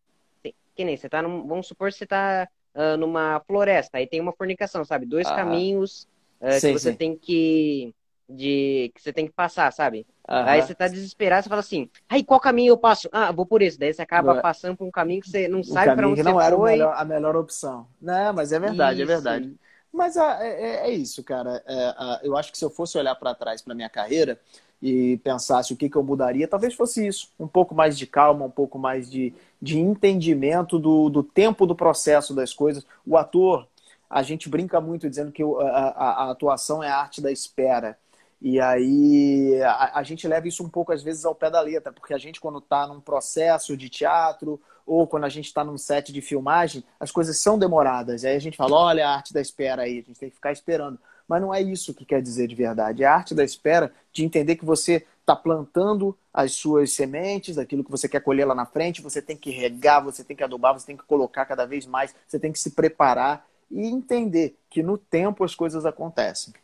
Que 0.75 0.85
nem, 0.85 0.97
você 0.97 1.09
tá 1.09 1.23
num. 1.23 1.47
Vamos 1.47 1.67
supor 1.67 1.91
que 1.91 1.99
você 1.99 2.07
tá 2.07 2.49
uh, 2.75 2.97
numa 2.97 3.41
floresta, 3.47 3.99
aí 3.99 4.07
tem 4.07 4.21
uma 4.21 4.33
fornicação, 4.33 4.85
sabe? 4.85 5.07
Dois 5.07 5.27
ah, 5.27 5.35
caminhos 5.35 6.07
uh, 6.41 6.53
sim, 6.53 6.73
que 6.73 6.79
você 6.79 6.91
sim. 6.93 6.97
tem 6.97 7.17
que. 7.17 7.95
De, 8.31 8.93
que 8.95 9.01
você 9.01 9.11
tem 9.11 9.27
que 9.27 9.33
passar, 9.33 9.73
sabe? 9.73 10.07
Aí 10.29 10.61
você 10.61 10.75
tá 10.75 10.87
desesperado, 10.87 11.45
você 11.45 11.49
fala 11.49 11.63
assim, 11.63 11.89
aí 12.07 12.23
qual 12.23 12.39
caminho 12.39 12.73
eu 12.73 12.77
passo? 12.77 13.09
Ah, 13.11 13.33
vou 13.33 13.47
por 13.47 13.63
esse. 13.63 13.79
Daí 13.79 13.95
você 13.95 14.03
acaba 14.03 14.43
passando 14.43 14.77
por 14.77 14.87
um 14.87 14.91
caminho 14.91 15.23
que 15.23 15.31
você 15.31 15.49
não 15.49 15.65
sabe 15.65 15.97
para 15.97 16.07
onde 16.07 16.23
você 16.23 16.29
não 16.29 16.39
era 16.39 16.59
Melhor, 16.59 16.95
a 16.95 17.05
melhor 17.07 17.35
opção. 17.37 17.87
Não, 17.99 18.35
mas 18.35 18.53
é 18.53 18.61
verdade, 18.61 19.01
é 19.01 19.05
Isso. 19.05 19.11
é 19.11 19.15
verdade. 19.15 19.57
Mas 19.99 20.17
ah, 20.17 20.39
é, 20.41 20.49
é, 20.49 20.91
é, 20.91 20.91
isso, 20.93 21.25
cara. 21.25 21.61
É, 21.67 21.95
ah, 21.99 22.21
eu 22.23 22.37
acho 22.37 22.53
que 22.53 22.57
se 22.57 22.65
eu 22.65 22.71
fosse 22.71 22.97
olhar 22.97 23.17
para 23.17 23.35
trás 23.35 23.61
para 23.61 23.75
minha 23.75 23.89
carreira 23.89 24.41
e 24.81 25.17
pensasse 25.25 25.73
o 25.73 25.77
que, 25.77 25.91
que 25.91 25.97
eu 25.97 26.05
mudaria, 26.05 26.47
talvez 26.47 26.73
fosse 26.73 27.05
isso. 27.05 27.33
Um 27.37 27.49
pouco 27.49 27.75
mais 27.75 27.99
de 27.99 28.07
calma, 28.07 28.45
um 28.45 28.51
pouco 28.51 28.79
mais 28.79 29.11
de, 29.11 29.35
de 29.61 29.77
entendimento 29.77 30.79
do, 30.79 31.11
do 31.11 31.25
tempo 31.25 31.67
do 31.67 31.75
processo 31.75 32.33
das 32.33 32.55
coisas. 32.55 32.87
O 33.05 33.17
ator, 33.17 33.67
a 34.09 34.23
gente 34.23 34.49
brinca 34.49 34.81
muito 34.81 35.11
dizendo 35.11 35.33
que 35.33 35.43
a, 35.43 35.47
a, 35.47 36.25
a 36.27 36.31
atuação 36.31 36.81
é 36.81 36.89
a 36.89 36.97
arte 36.97 37.21
da 37.21 37.33
espera. 37.33 37.99
E 38.41 38.61
aí 38.61 39.61
a, 39.65 39.99
a, 39.99 40.03
gente 40.05 40.29
leva 40.29 40.47
isso 40.47 40.63
um 40.63 40.69
pouco 40.69 40.93
às 40.93 41.03
vezes 41.03 41.25
ao 41.25 41.35
pé 41.35 41.51
da 41.51 41.61
letra, 41.61 41.93
porque 41.93 42.15
a 42.15 42.19
gente 42.19 42.41
quando 42.41 42.59
está 42.59 42.87
num 42.87 43.01
processo 43.01 43.77
de 43.77 43.89
teatro 43.89 44.61
ou 44.89 45.07
quando 45.07 45.25
a 45.25 45.29
gente 45.29 45.47
está 45.47 45.63
num 45.63 45.77
set 45.77 46.13
de 46.13 46.23
filmagem, 46.23 46.83
as 46.99 47.11
coisas 47.11 47.39
são 47.39 47.59
demoradas. 47.59 48.25
Aí 48.25 48.35
a 48.35 48.41
gente 48.41 48.57
fala, 48.57 48.75
olha 48.75 49.07
a 49.07 49.15
arte 49.15 49.35
da 49.35 49.41
espera 49.41 49.83
aí, 49.83 49.99
a 49.99 50.03
gente 50.03 50.19
tem 50.19 50.31
que 50.31 50.37
ficar 50.37 50.51
esperando. 50.51 50.99
Mas 51.29 51.43
não 51.43 51.55
é 51.55 51.61
isso 51.61 51.93
que 51.93 52.07
quer 52.07 52.23
dizer 52.23 52.49
de 52.49 52.55
verdade. 52.55 53.03
É 53.03 53.07
a 53.07 53.15
arte 53.15 53.35
da 53.35 53.45
espera 53.45 53.93
de 54.11 54.25
entender 54.25 54.57
que 54.57 54.65
você 54.65 55.07
está 55.21 55.37
plantando 55.37 56.17
as 56.33 56.53
suas 56.53 56.93
sementes, 56.93 57.57
daquilo 57.57 57.85
que 57.85 57.91
você 57.91 58.09
quer 58.09 58.23
colher 58.23 58.47
lá 58.47 58.55
na 58.55 58.65
frente, 58.65 59.03
você 59.03 59.21
tem 59.21 59.37
que 59.37 59.51
regar, 59.51 60.03
você 60.03 60.25
tem 60.25 60.35
que 60.35 60.43
adubar, 60.43 60.73
você 60.73 60.87
tem 60.87 60.97
que 60.97 61.05
colocar 61.05 61.45
cada 61.45 61.67
vez 61.67 61.85
mais, 61.85 62.15
você 62.27 62.39
tem 62.39 62.51
que 62.51 62.59
se 62.59 62.71
preparar 62.71 63.47
e 63.71 63.87
entender 63.87 64.57
que 64.71 64.83
no 64.83 64.97
tempo 64.97 65.45
as 65.45 65.55
coisas 65.55 65.85
acontecem. 65.85 66.55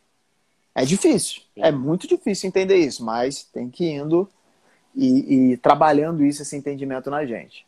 É 0.73 0.83
difícil, 0.83 1.43
é 1.55 1.71
muito 1.71 2.07
difícil 2.07 2.47
entender 2.47 2.77
isso, 2.77 3.05
mas 3.05 3.43
tem 3.43 3.69
que 3.69 3.85
ir 3.85 3.97
indo 3.97 4.27
e, 4.95 5.51
e 5.51 5.57
trabalhando 5.57 6.25
isso, 6.25 6.41
esse 6.41 6.55
entendimento 6.55 7.11
na 7.11 7.23
gente. 7.23 7.65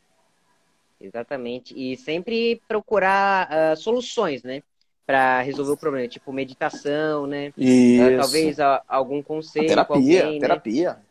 Exatamente. 1.00 1.74
E 1.78 1.96
sempre 1.98 2.62
procurar 2.68 3.50
uh, 3.50 3.78
soluções, 3.78 4.44
né? 4.44 4.64
Para 5.06 5.42
resolver 5.42 5.72
o 5.72 5.78
problema, 5.78 6.08
tipo 6.08 6.34
meditação, 6.34 7.26
né? 7.28 7.54
Uh, 7.58 8.18
talvez 8.20 8.58
uh, 8.60 8.82
algum 8.88 9.22
conselho. 9.22 9.66
A 9.66 9.70
terapia, 9.70 10.26
alguém, 10.26 10.40
terapia. 10.40 10.94
Né? 10.94 11.02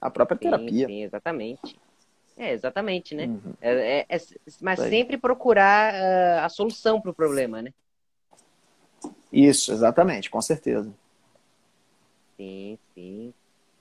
A 0.00 0.10
própria 0.10 0.38
terapia. 0.38 0.86
Sim, 0.86 1.02
exatamente. 1.02 1.78
É, 2.36 2.52
exatamente, 2.52 3.14
né? 3.16 3.26
Uhum. 3.26 3.54
É, 3.60 3.98
é, 3.98 4.06
é, 4.08 4.18
mas 4.60 4.78
sempre 4.78 5.18
procurar 5.18 5.92
a 6.44 6.48
solução 6.48 7.00
para 7.00 7.10
o 7.10 7.14
problema, 7.14 7.60
né? 7.60 7.72
Isso, 9.32 9.72
exatamente, 9.72 10.30
com 10.30 10.40
certeza. 10.40 10.94
Sim, 12.36 12.78
sim. 12.94 13.34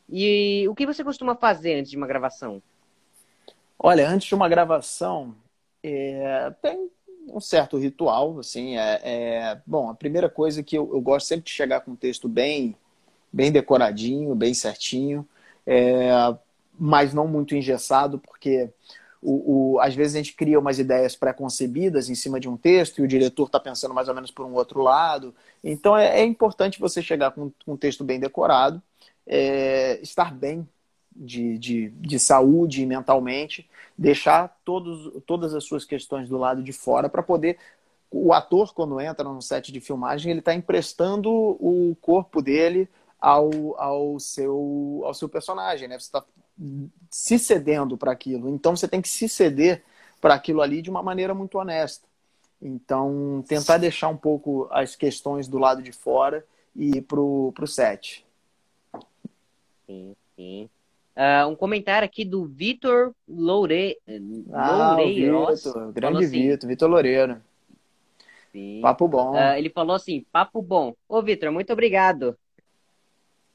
E 0.10 0.66
o 0.68 0.74
que 0.74 0.88
você 0.88 1.04
costuma 1.04 1.36
fazer 1.36 1.76
antes 1.76 1.92
de 1.92 1.98
uma 1.98 2.08
gravação? 2.08 2.62
Olha, 3.80 4.10
antes 4.10 4.28
de 4.28 4.36
uma 4.36 4.50
gravação, 4.50 5.36
é, 5.84 6.52
tem 6.62 6.90
um 7.28 7.40
certo 7.40 7.78
ritual, 7.78 8.40
assim, 8.40 8.78
é, 8.78 9.02
é, 9.04 9.62
bom, 9.66 9.90
a 9.90 9.96
primeira 9.96 10.30
coisa 10.30 10.64
que 10.64 10.78
eu, 10.78 10.90
eu, 10.94 11.02
gosto 11.02 11.28
sempre 11.28 11.46
de 11.46 11.52
chegar 11.52 11.82
com 11.82 11.92
um 11.92 11.96
texto 11.96 12.28
bem, 12.28 12.76
bem 13.32 13.52
decoradinho, 13.52 14.34
bem 14.34 14.54
certinho, 14.54 15.28
é, 15.66 16.10
mas 16.80 17.14
não 17.14 17.28
muito 17.28 17.56
engessado, 17.56 18.18
porque 18.20 18.70
o, 19.22 19.74
o, 19.76 19.80
às 19.80 19.94
vezes 19.94 20.16
a 20.16 20.20
gente 20.20 20.36
cria 20.36 20.60
umas 20.60 20.80
ideias 20.80 21.16
pré-concebidas 21.16 22.10
em 22.10 22.16
cima 22.16 22.40
de 22.40 22.50
um 22.50 22.58
texto 22.58 23.00
e 23.00 23.04
o 23.04 23.08
diretor 23.08 23.48
está 23.48 23.60
pensando 23.60 23.94
mais 23.94 24.08
ou 24.08 24.16
menos 24.16 24.32
por 24.32 24.46
um 24.46 24.54
outro 24.54 24.82
lado. 24.82 25.36
Então 25.64 25.98
é, 25.98 26.22
é 26.22 26.26
importante 26.26 26.80
você 26.80 27.02
chegar 27.02 27.32
com, 27.32 27.52
com 27.66 27.74
um 27.74 27.78
texto 27.78 28.04
bem 28.04 28.20
decorado, 28.20 28.82
é, 29.26 30.00
estar 30.02 30.34
bem 30.34 30.68
de, 31.18 31.58
de, 31.58 31.90
de 31.90 32.20
saúde 32.20 32.86
mentalmente, 32.86 33.70
deixar 33.98 34.60
todos, 34.64 35.22
todas 35.26 35.54
as 35.54 35.64
suas 35.64 35.84
questões 35.84 36.30
do 36.30 36.38
lado 36.38 36.62
de 36.62 36.72
fora 36.72 37.10
para 37.10 37.24
poder. 37.24 37.58
O 38.10 38.32
ator, 38.32 38.74
quando 38.74 39.02
entra 39.02 39.24
num 39.24 39.42
set 39.42 39.72
de 39.72 39.82
filmagem, 39.82 40.32
ele 40.32 40.40
está 40.40 40.54
emprestando 40.54 41.30
o 41.32 41.96
corpo 42.00 42.42
dele 42.42 42.88
ao, 43.20 43.50
ao, 43.78 44.20
seu, 44.20 45.02
ao 45.04 45.14
seu 45.14 45.28
personagem, 45.28 45.88
né? 45.88 46.00
Você 46.00 46.06
está 46.06 46.24
se 47.10 47.38
cedendo 47.38 47.98
para 47.98 48.12
aquilo. 48.12 48.50
Então 48.50 48.76
você 48.76 48.88
tem 48.88 49.02
que 49.02 49.10
se 49.10 49.28
ceder 49.28 49.84
para 50.22 50.36
aquilo 50.36 50.62
ali 50.62 50.82
de 50.82 50.90
uma 50.90 51.04
maneira 51.04 51.34
muito 51.34 51.58
honesta. 51.58 52.08
Então, 52.62 53.44
tentar 53.48 53.78
deixar 53.78 54.08
um 54.08 54.18
pouco 54.18 54.68
as 54.72 54.96
questões 54.96 55.48
do 55.48 55.60
lado 55.60 55.82
de 55.82 55.92
fora 55.92 56.46
e 56.76 56.98
ir 56.98 57.02
para 57.02 57.20
o 57.20 57.68
set. 57.68 58.26
Sim, 59.86 60.16
sim. 60.36 60.70
Uh, 61.18 61.48
um 61.48 61.56
comentário 61.56 62.06
aqui 62.06 62.24
do 62.24 62.46
Vitor 62.46 63.12
Loure... 63.28 63.98
ah, 64.54 64.92
Loureiros. 64.92 65.64
Vitor, 65.64 65.92
grande 65.92 66.26
assim, 66.26 66.50
Vitor, 66.50 66.70
Vitor 66.70 66.90
Loureiro. 66.90 67.42
Sim. 68.52 68.82
Papo 68.84 69.08
bom. 69.08 69.34
Uh, 69.34 69.58
ele 69.58 69.72
falou 69.72 69.96
assim, 69.96 70.24
papo 70.32 70.62
bom. 70.62 70.94
Ô, 71.10 71.20
Vitor, 71.24 71.52
muito 71.52 71.74
obrigado. 71.74 72.38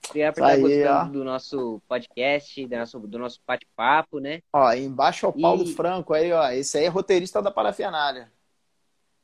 Obrigado 0.09 0.35
por 0.35 0.43
estar 0.43 0.59
gostando 0.59 0.89
ó. 0.89 1.05
do 1.05 1.25
nosso 1.25 1.83
podcast, 1.89 2.67
do 2.67 2.77
nosso, 2.77 2.99
do 2.99 3.19
nosso 3.21 3.41
bate-papo, 3.47 4.19
né? 4.19 4.43
Ó, 4.53 4.73
embaixo 4.73 5.27
é 5.27 5.29
o 5.29 5.33
Paulo 5.33 5.63
e... 5.63 5.73
Franco 5.73 6.13
aí, 6.13 6.33
ó. 6.33 6.51
Esse 6.51 6.79
aí 6.79 6.87
é 6.87 6.89
roteirista 6.89 7.41
da 7.41 7.53
Parafianália. 7.53 8.29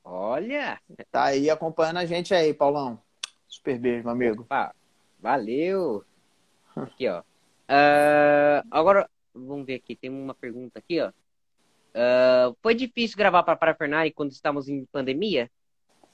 Olha! 0.04 0.80
Tá 1.10 1.24
aí 1.24 1.50
acompanhando 1.50 1.98
a 1.98 2.06
gente 2.06 2.32
aí, 2.32 2.54
Paulão. 2.54 3.00
Super 3.48 3.80
beijo, 3.80 4.04
meu 4.04 4.12
amigo. 4.12 4.42
Opa, 4.42 4.72
valeu! 5.18 6.04
Aqui, 6.76 7.08
ó. 7.08 7.22
Uh, 7.68 8.64
agora, 8.70 9.08
vamos 9.34 9.66
ver 9.66 9.74
aqui, 9.74 9.94
tem 9.94 10.10
uma 10.10 10.34
pergunta 10.34 10.78
aqui, 10.78 11.00
ó. 11.00 11.08
Uh, 11.08 12.56
foi 12.62 12.74
difícil 12.74 13.16
gravar 13.16 13.42
para 13.42 13.56
Parafernália 13.56 14.12
quando 14.14 14.30
estávamos 14.30 14.68
em 14.68 14.84
pandemia? 14.86 15.50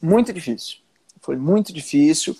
Muito 0.00 0.32
difícil. 0.32 0.78
Foi 1.20 1.37
muito 1.37 1.73
difícil. 1.73 2.37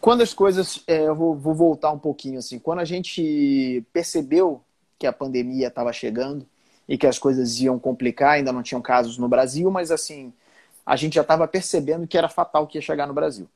Quando 0.00 0.22
as 0.22 0.34
coisas. 0.34 0.82
É, 0.86 1.06
eu 1.08 1.14
vou, 1.14 1.34
vou, 1.34 1.54
voltar 1.54 1.90
um 1.90 1.98
pouquinho 1.98 2.38
assim. 2.38 2.58
Quando 2.58 2.80
a 2.80 2.84
gente 2.84 3.84
percebeu 3.92 4.62
que 4.98 5.06
a 5.06 5.12
pandemia 5.12 5.68
estava 5.68 5.92
chegando 5.92 6.46
e 6.88 6.96
que 6.96 7.06
as 7.06 7.18
coisas 7.18 7.60
iam 7.60 7.78
complicar, 7.78 8.32
ainda 8.32 8.52
não 8.52 8.62
tinham 8.62 8.80
casos 8.80 9.18
no 9.18 9.28
Brasil, 9.28 9.70
mas 9.70 9.90
assim, 9.90 10.32
a 10.84 10.96
gente 10.96 11.14
já 11.14 11.22
estava 11.22 11.46
percebendo 11.46 12.06
que 12.06 12.16
era 12.16 12.28
fatal 12.28 12.66
que 12.66 12.78
ia 12.78 12.82
chegar 12.82 13.06
no 13.06 13.14
Brasil. 13.14 13.48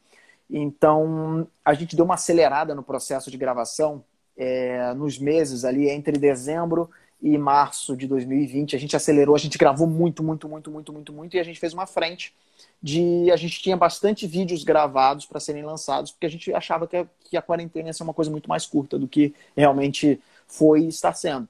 Então, 0.51 1.49
a 1.65 1.73
gente 1.75 1.97
deu 1.97 2.05
uma 2.05 2.15
acelerada 2.15 2.75
no 2.75 2.83
processo 2.83 3.31
de 3.31 3.39
gravação 3.39 4.05
é, 4.37 4.95
nos 4.95 5.19
meses 5.19 5.65
ali 5.65 5.89
entre 5.89 6.19
dezembro 6.19 6.91
e 7.21 7.39
março 7.39 7.97
de 7.97 8.07
2020. 8.07 8.75
A 8.75 8.79
gente 8.79 8.97
acelerou, 8.97 9.35
a 9.35 9.39
gente 9.39 9.57
gravou 9.57 9.87
muito, 9.87 10.23
muito, 10.23 10.49
muito, 10.49 10.71
muito, 10.71 10.93
muito, 10.93 11.13
muito, 11.13 11.37
e 11.37 11.41
a 11.41 11.45
gente 11.45 11.61
fez 11.61 11.73
uma 11.73 11.87
frente 11.87 12.35
de. 12.83 13.31
A 13.31 13.37
gente 13.37 13.63
tinha 13.63 13.77
bastante 13.77 14.27
vídeos 14.27 14.65
gravados 14.65 15.25
para 15.25 15.39
serem 15.39 15.63
lançados, 15.63 16.11
porque 16.11 16.27
a 16.27 16.31
gente 16.31 16.53
achava 16.53 16.87
que 16.87 16.97
a, 16.97 17.07
que 17.31 17.37
a 17.37 17.43
quarentena 17.43 17.89
ia 17.89 17.93
ser 17.93 18.03
uma 18.03 18.15
coisa 18.15 18.31
muito 18.31 18.49
mais 18.49 18.67
curta 18.67 18.99
do 18.99 19.07
que 19.07 19.35
realmente 19.57 20.21
foi 20.47 20.83
e 20.83 20.89
está 20.89 21.13
sendo. 21.13 21.49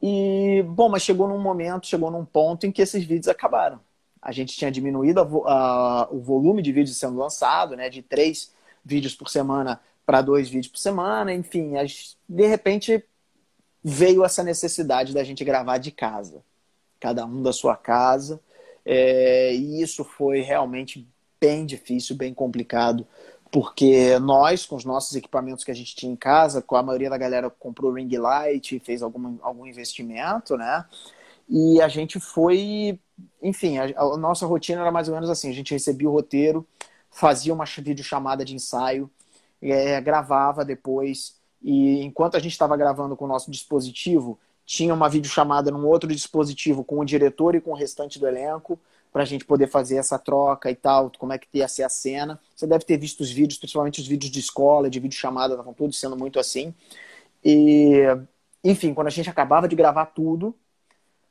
E, 0.00 0.64
bom, 0.68 0.88
mas 0.88 1.02
chegou 1.02 1.28
num 1.28 1.40
momento, 1.40 1.86
chegou 1.86 2.10
num 2.10 2.24
ponto 2.24 2.66
em 2.66 2.72
que 2.72 2.80
esses 2.80 3.04
vídeos 3.04 3.28
acabaram. 3.28 3.80
A 4.22 4.32
gente 4.32 4.56
tinha 4.56 4.70
diminuído 4.70 5.20
a, 5.20 5.52
a, 5.52 6.08
o 6.10 6.20
volume 6.20 6.62
de 6.62 6.72
vídeos 6.72 6.96
sendo 6.96 7.18
lançado, 7.18 7.76
né, 7.76 7.88
de 7.88 8.00
três 8.00 8.52
vídeos 8.84 9.14
por 9.14 9.28
semana 9.28 9.80
para 10.08 10.22
dois 10.22 10.48
vídeos 10.48 10.68
por 10.68 10.78
semana, 10.78 11.34
enfim, 11.34 11.74
de 12.26 12.46
repente 12.46 13.04
veio 13.84 14.24
essa 14.24 14.42
necessidade 14.42 15.12
da 15.12 15.22
gente 15.22 15.44
gravar 15.44 15.76
de 15.76 15.90
casa, 15.90 16.42
cada 16.98 17.26
um 17.26 17.42
da 17.42 17.52
sua 17.52 17.76
casa, 17.76 18.40
é, 18.86 19.54
e 19.54 19.82
isso 19.82 20.02
foi 20.04 20.40
realmente 20.40 21.06
bem 21.38 21.66
difícil, 21.66 22.16
bem 22.16 22.32
complicado, 22.32 23.06
porque 23.52 24.18
nós, 24.18 24.64
com 24.64 24.76
os 24.76 24.84
nossos 24.86 25.14
equipamentos 25.14 25.62
que 25.62 25.70
a 25.70 25.74
gente 25.74 25.94
tinha 25.94 26.10
em 26.10 26.16
casa, 26.16 26.62
com 26.62 26.74
a 26.74 26.82
maioria 26.82 27.10
da 27.10 27.18
galera 27.18 27.50
comprou 27.50 27.92
ring 27.92 28.16
light, 28.16 28.80
fez 28.80 29.02
algum, 29.02 29.36
algum 29.42 29.66
investimento, 29.66 30.56
né? 30.56 30.86
E 31.46 31.82
a 31.82 31.88
gente 31.88 32.18
foi, 32.18 32.98
enfim, 33.42 33.76
a, 33.76 33.84
a 33.94 34.16
nossa 34.16 34.46
rotina 34.46 34.80
era 34.80 34.90
mais 34.90 35.06
ou 35.08 35.14
menos 35.14 35.28
assim: 35.28 35.50
a 35.50 35.54
gente 35.54 35.74
recebia 35.74 36.08
o 36.08 36.12
roteiro, 36.12 36.66
fazia 37.10 37.52
uma 37.52 37.64
videochamada 37.66 38.42
de 38.42 38.54
ensaio, 38.54 39.10
é, 39.62 40.00
gravava 40.00 40.64
depois. 40.64 41.36
E 41.62 42.02
enquanto 42.02 42.36
a 42.36 42.40
gente 42.40 42.52
estava 42.52 42.76
gravando 42.76 43.16
com 43.16 43.24
o 43.24 43.28
nosso 43.28 43.50
dispositivo, 43.50 44.38
tinha 44.64 44.92
uma 44.92 45.08
videochamada 45.08 45.70
num 45.70 45.86
outro 45.86 46.08
dispositivo 46.08 46.84
com 46.84 46.98
o 47.00 47.04
diretor 47.04 47.54
e 47.54 47.60
com 47.60 47.70
o 47.70 47.74
restante 47.74 48.18
do 48.18 48.26
elenco, 48.26 48.78
para 49.10 49.22
a 49.22 49.26
gente 49.26 49.44
poder 49.44 49.66
fazer 49.68 49.96
essa 49.96 50.18
troca 50.18 50.70
e 50.70 50.74
tal, 50.74 51.10
como 51.18 51.32
é 51.32 51.38
que 51.38 51.46
ia 51.54 51.66
ser 51.66 51.82
a 51.82 51.88
cena. 51.88 52.38
Você 52.54 52.66
deve 52.66 52.84
ter 52.84 52.98
visto 52.98 53.20
os 53.20 53.30
vídeos, 53.30 53.58
principalmente 53.58 54.00
os 54.00 54.06
vídeos 54.06 54.30
de 54.30 54.38
escola, 54.38 54.90
de 54.90 55.00
videochamada, 55.00 55.54
estavam 55.54 55.72
todos 55.72 55.98
sendo 55.98 56.16
muito 56.16 56.38
assim. 56.38 56.74
E, 57.44 58.02
enfim, 58.62 58.92
quando 58.92 59.06
a 59.06 59.10
gente 59.10 59.30
acabava 59.30 59.66
de 59.66 59.74
gravar 59.74 60.06
tudo, 60.06 60.54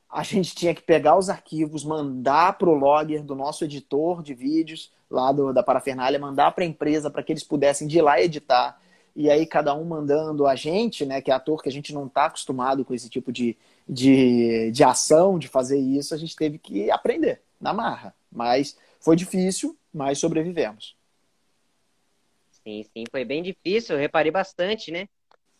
a 0.09 0.23
gente 0.23 0.55
tinha 0.55 0.73
que 0.73 0.81
pegar 0.81 1.17
os 1.17 1.29
arquivos, 1.29 1.83
mandar 1.83 2.57
para 2.57 2.69
o 2.69 2.73
logger 2.73 3.23
do 3.23 3.35
nosso 3.35 3.65
editor 3.65 4.23
de 4.23 4.33
vídeos, 4.33 4.91
lá 5.09 5.31
do, 5.31 5.53
da 5.53 5.61
Parafernália, 5.61 6.19
mandar 6.19 6.51
para 6.51 6.63
a 6.63 6.67
empresa 6.67 7.09
para 7.09 7.23
que 7.23 7.31
eles 7.31 7.43
pudessem 7.43 7.87
de 7.87 8.01
lá 8.01 8.21
editar. 8.21 8.79
E 9.15 9.29
aí, 9.29 9.45
cada 9.45 9.73
um 9.73 9.83
mandando 9.83 10.45
a 10.45 10.55
gente, 10.55 11.05
né, 11.05 11.21
que 11.21 11.31
é 11.31 11.33
ator, 11.33 11.61
que 11.61 11.69
a 11.69 11.71
gente 11.71 11.93
não 11.93 12.05
está 12.05 12.25
acostumado 12.25 12.85
com 12.85 12.93
esse 12.93 13.09
tipo 13.09 13.31
de, 13.31 13.57
de, 13.87 14.71
de 14.71 14.83
ação, 14.83 15.39
de 15.39 15.47
fazer 15.47 15.79
isso, 15.79 16.13
a 16.13 16.17
gente 16.17 16.35
teve 16.35 16.57
que 16.57 16.91
aprender 16.91 17.41
na 17.59 17.73
marra. 17.73 18.13
Mas 18.31 18.77
foi 18.99 19.15
difícil, 19.15 19.75
mas 19.93 20.19
sobrevivemos. 20.19 20.95
Sim, 22.63 22.85
sim, 22.93 23.03
foi 23.09 23.25
bem 23.25 23.41
difícil, 23.41 23.95
eu 23.95 23.99
reparei 23.99 24.31
bastante, 24.31 24.91
né? 24.91 25.07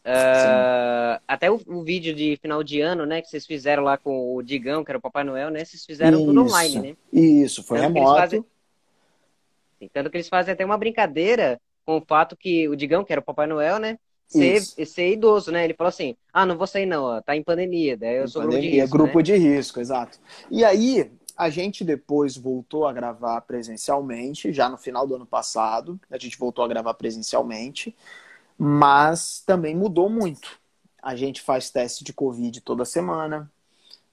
Uh, 0.08 1.20
até 1.28 1.52
o, 1.52 1.60
o, 1.68 1.84
vídeo 1.84 2.16
de 2.16 2.38
final 2.42 2.64
de 2.64 2.80
ano, 2.80 3.06
né, 3.06 3.22
que 3.22 3.28
vocês 3.28 3.46
fizeram 3.46 3.84
lá 3.84 3.98
com 3.98 4.36
o 4.36 4.42
Digão, 4.42 4.82
que 4.82 4.90
era 4.90 4.98
o 4.98 5.02
Papai 5.02 5.26
Noel, 5.26 5.50
né? 5.50 5.66
Vocês 5.66 5.86
fizeram 5.86 6.20
Isso. 6.20 6.28
tudo 6.28 6.42
online, 6.44 6.80
né? 6.80 6.96
Isso, 7.12 7.62
foi 7.62 7.80
remoto. 7.80 8.00
Eles 8.00 8.20
fazem, 8.22 8.46
Tanto 9.92 10.10
que 10.10 10.16
eles 10.16 10.30
fazem 10.30 10.54
até 10.54 10.64
uma 10.64 10.78
brincadeira 10.78 11.60
com 11.86 11.98
o 11.98 12.02
fato 12.02 12.38
que 12.38 12.70
o 12.70 12.76
Digão, 12.76 13.04
que 13.04 13.12
era 13.12 13.20
o 13.20 13.24
Papai 13.24 13.48
Noel, 13.48 13.80
né? 13.80 14.00
Ser, 14.28 14.62
ser 14.62 15.12
idoso, 15.12 15.52
né? 15.52 15.66
Ele 15.66 15.74
falou 15.74 15.90
assim: 15.90 16.16
ah, 16.32 16.46
não 16.46 16.58
vou 16.58 16.68
sair 16.68 16.86
não, 16.86 17.04
ó, 17.04 17.22
tá 17.22 17.36
em 17.36 17.44
pandemia, 17.44 17.98
daí 17.98 18.16
eu 18.16 18.24
em 18.24 18.28
sou 18.28 18.44
pandemia, 18.44 18.62
grupo 18.62 18.72
de 18.72 18.82
risco. 18.82 18.98
Grupo 18.98 19.18
né? 19.18 19.24
de 19.24 19.36
risco, 19.36 19.80
exato. 19.82 20.20
E 20.50 20.64
aí, 20.64 21.12
a 21.36 21.50
gente 21.50 21.84
depois 21.84 22.36
voltou 22.36 22.88
a 22.88 22.94
gravar 22.94 23.42
presencialmente, 23.42 24.52
já 24.52 24.68
no 24.70 24.78
final 24.78 25.06
do 25.06 25.16
ano 25.16 25.26
passado, 25.26 26.00
a 26.10 26.18
gente 26.18 26.38
voltou 26.38 26.64
a 26.64 26.68
gravar 26.68 26.94
presencialmente, 26.94 27.96
mas 28.58 29.42
também 29.46 29.76
mudou 29.76 30.10
muito. 30.10 30.60
A 31.02 31.16
gente 31.16 31.42
faz 31.42 31.70
teste 31.70 32.04
de 32.04 32.12
Covid 32.12 32.60
toda 32.62 32.84
semana, 32.84 33.52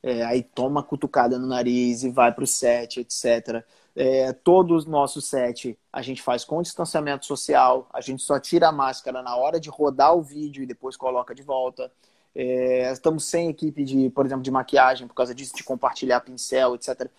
é, 0.03 0.23
aí 0.25 0.43
toma 0.43 0.83
cutucada 0.83 1.39
no 1.39 1.47
nariz 1.47 2.03
e 2.03 2.11
vai 2.11 2.33
para 2.33 2.45
o 2.45 2.47
set, 2.47 3.01
etc. 3.01 3.65
É, 3.97 4.33
todo 4.33 4.77
o 4.77 4.91
nosso 4.91 5.21
set 5.21 5.79
a 5.93 6.03
gente 6.03 6.21
faz 6.21 6.45
com 6.45 6.61
distanciamento 6.61 7.25
social, 7.25 7.89
a 7.93 8.01
gente 8.01 8.23
só 8.23 8.39
tira 8.39 8.69
a 8.69 8.73
máscara 8.73 9.23
na 9.23 9.37
hora 9.37 9.59
de 9.59 9.71
rodar 9.71 10.15
o 10.15 10.23
vídeo 10.23 10.63
e 10.63 10.67
depois 10.67 10.97
coloca 10.97 11.35
de 11.35 11.43
volta. 11.43 11.91
É, 12.35 12.91
estamos 12.93 13.25
sem 13.25 13.49
equipe 13.49 13.85
de, 13.85 14.11
por 14.11 14.27
exemplo, 14.27 14.43
de 14.43 14.51
maquiagem 14.51 15.07
por 15.07 15.15
causa 15.15 15.35
disso, 15.35 15.55
de 15.55 15.65
compartilhar 15.65 16.21
pincel, 16.21 16.75
etc 16.75 17.11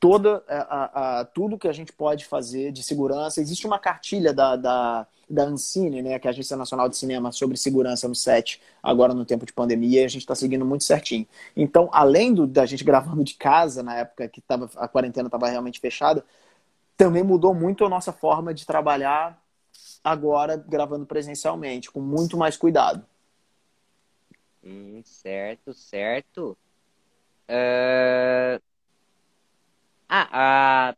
toda 0.00 0.42
a, 0.48 0.56
a, 0.56 1.20
a, 1.20 1.24
tudo 1.24 1.58
que 1.58 1.68
a 1.68 1.72
gente 1.72 1.92
pode 1.92 2.24
fazer 2.24 2.72
de 2.72 2.82
segurança. 2.82 3.40
Existe 3.40 3.66
uma 3.66 3.78
cartilha 3.78 4.32
da, 4.32 4.56
da, 4.56 5.06
da 5.28 5.44
Ancine, 5.44 6.02
né, 6.02 6.18
que 6.18 6.26
é 6.26 6.30
a 6.30 6.32
Agência 6.32 6.56
Nacional 6.56 6.88
de 6.88 6.96
Cinema, 6.96 7.32
sobre 7.32 7.56
segurança 7.56 8.06
no 8.08 8.14
set, 8.14 8.60
agora 8.82 9.12
no 9.12 9.24
tempo 9.24 9.44
de 9.44 9.52
pandemia, 9.52 10.02
e 10.02 10.04
a 10.04 10.08
gente 10.08 10.22
está 10.22 10.34
seguindo 10.34 10.64
muito 10.64 10.84
certinho. 10.84 11.26
Então, 11.56 11.88
além 11.92 12.32
do, 12.32 12.46
da 12.46 12.64
gente 12.64 12.84
gravando 12.84 13.24
de 13.24 13.34
casa, 13.34 13.82
na 13.82 13.96
época 13.96 14.28
que 14.28 14.40
tava, 14.40 14.70
a 14.76 14.86
quarentena 14.86 15.28
estava 15.28 15.48
realmente 15.48 15.80
fechada, 15.80 16.24
também 16.96 17.22
mudou 17.22 17.54
muito 17.54 17.84
a 17.84 17.88
nossa 17.88 18.12
forma 18.12 18.54
de 18.54 18.66
trabalhar 18.66 19.40
agora 20.02 20.56
gravando 20.56 21.06
presencialmente, 21.06 21.90
com 21.90 22.00
muito 22.00 22.36
mais 22.36 22.56
cuidado. 22.56 23.04
Hum, 24.64 25.00
certo, 25.04 25.72
certo. 25.72 26.56
Uh, 27.48 28.60
ah, 30.08 30.94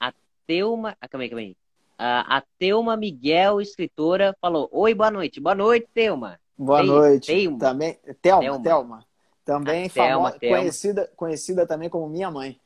a, 0.00 0.08
a 0.08 0.12
Teuma. 0.46 0.96
Ah, 1.00 1.08
calma 1.08 1.24
aí, 1.24 1.28
calma 1.28 1.42
aí. 1.42 1.56
A, 1.98 2.38
a 2.38 2.42
Teuma 2.58 2.96
Miguel, 2.96 3.60
escritora, 3.60 4.36
falou: 4.40 4.68
Oi, 4.72 4.94
boa 4.94 5.10
noite. 5.10 5.40
Boa 5.40 5.54
noite, 5.54 5.88
Teuma. 5.92 6.40
Boa 6.56 6.80
Te, 6.80 6.86
noite. 6.86 7.26
Teuma. 7.26 7.58
Também, 7.58 7.98
Telma, 8.22 8.42
Telma. 8.42 8.62
Telma. 8.62 9.06
Também 9.44 9.88
famosa, 9.90 10.38
conhecida, 10.40 11.12
conhecida 11.14 11.66
também 11.66 11.90
como 11.90 12.08
minha 12.08 12.30
mãe. 12.30 12.58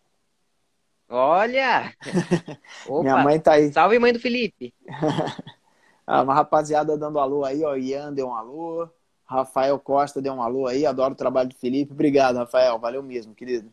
Olha! 1.09 1.92
Opa, 2.87 3.02
minha 3.02 3.16
mãe 3.24 3.40
tá 3.40 3.52
aí. 3.52 3.72
Salve, 3.72 3.98
mãe 3.98 4.12
do 4.12 4.20
Felipe. 4.20 4.72
ah, 6.07 6.22
uma 6.22 6.35
rapaziada 6.35 6.96
dando 6.96 7.18
alô 7.18 7.44
aí, 7.44 7.64
ó. 7.64 7.74
Ian 7.76 8.12
deu 8.12 8.28
um 8.28 8.35
alô. 8.35 8.88
Rafael 9.24 9.78
Costa 9.78 10.22
deu 10.22 10.35
um 10.35 10.42
alô 10.42 10.66
aí. 10.66 10.87
Adoro 10.87 11.14
o 11.14 11.16
trabalho 11.16 11.48
do 11.48 11.57
Felipe. 11.57 11.92
Obrigado, 11.92 12.37
Rafael. 12.37 12.78
Valeu 12.78 13.02
mesmo, 13.02 13.35
querido. 13.35 13.72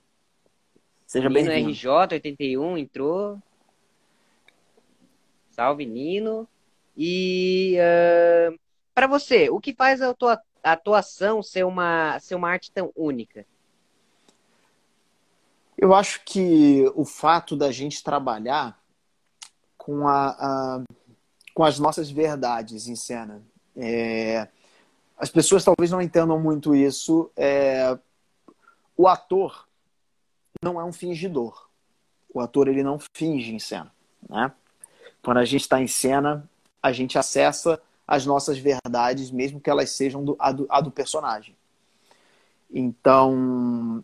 Seja 1.16 1.30
bem-vindo. 1.30 1.70
RJ81 1.72 2.78
entrou. 2.78 3.42
Salve, 5.50 5.86
Nino. 5.86 6.46
E 6.98 7.78
uh, 7.80 8.60
para 8.94 9.08
você, 9.08 9.50
o 9.50 9.62
que 9.62 9.74
faz 9.74 10.02
a 10.02 10.14
tua 10.14 10.42
atuação 10.62 11.42
ser 11.42 11.64
uma, 11.66 12.20
ser 12.20 12.36
uma 12.36 12.50
arte 12.50 12.70
tão 12.70 12.92
única? 12.94 13.46
Eu 15.78 15.94
acho 15.96 16.22
que 16.26 16.84
o 16.94 17.06
fato 17.06 17.56
da 17.56 17.72
gente 17.72 18.04
trabalhar 18.04 18.78
com, 19.78 20.10
a, 20.10 20.32
a 20.32 20.84
com 21.54 21.64
as 21.64 21.80
nossas 21.80 22.12
verdades 22.12 22.90
em 22.90 22.96
cena. 22.98 23.42
É, 23.74 24.50
as 25.18 25.30
pessoas 25.30 25.64
talvez 25.64 25.92
não 25.92 26.02
entendam 26.02 26.38
muito 26.38 26.76
isso. 26.76 27.32
É, 27.38 27.98
o 28.98 29.08
ator, 29.08 29.66
não 30.66 30.82
é 30.82 30.84
um 30.84 30.92
fingidor. 30.92 31.70
O 32.34 32.40
ator 32.40 32.68
ele 32.68 32.82
não 32.82 32.98
finge 33.14 33.54
em 33.54 33.60
cena, 33.60 33.92
né? 34.28 34.52
Quando 35.22 35.38
a 35.38 35.46
gente 35.46 35.62
está 35.62 35.80
em 35.80 35.88
cena, 35.88 36.50
a 36.82 36.92
gente 36.92 37.18
acessa 37.18 37.80
as 38.08 38.26
nossas 38.26 38.58
verdades, 38.58 39.32
mesmo 39.32 39.60
que 39.60 39.70
elas 39.70 39.92
sejam 39.92 40.24
do, 40.24 40.36
a, 40.40 40.52
do, 40.52 40.66
a 40.70 40.82
do 40.82 40.92
personagem. 40.92 41.56
Então, 42.72 44.04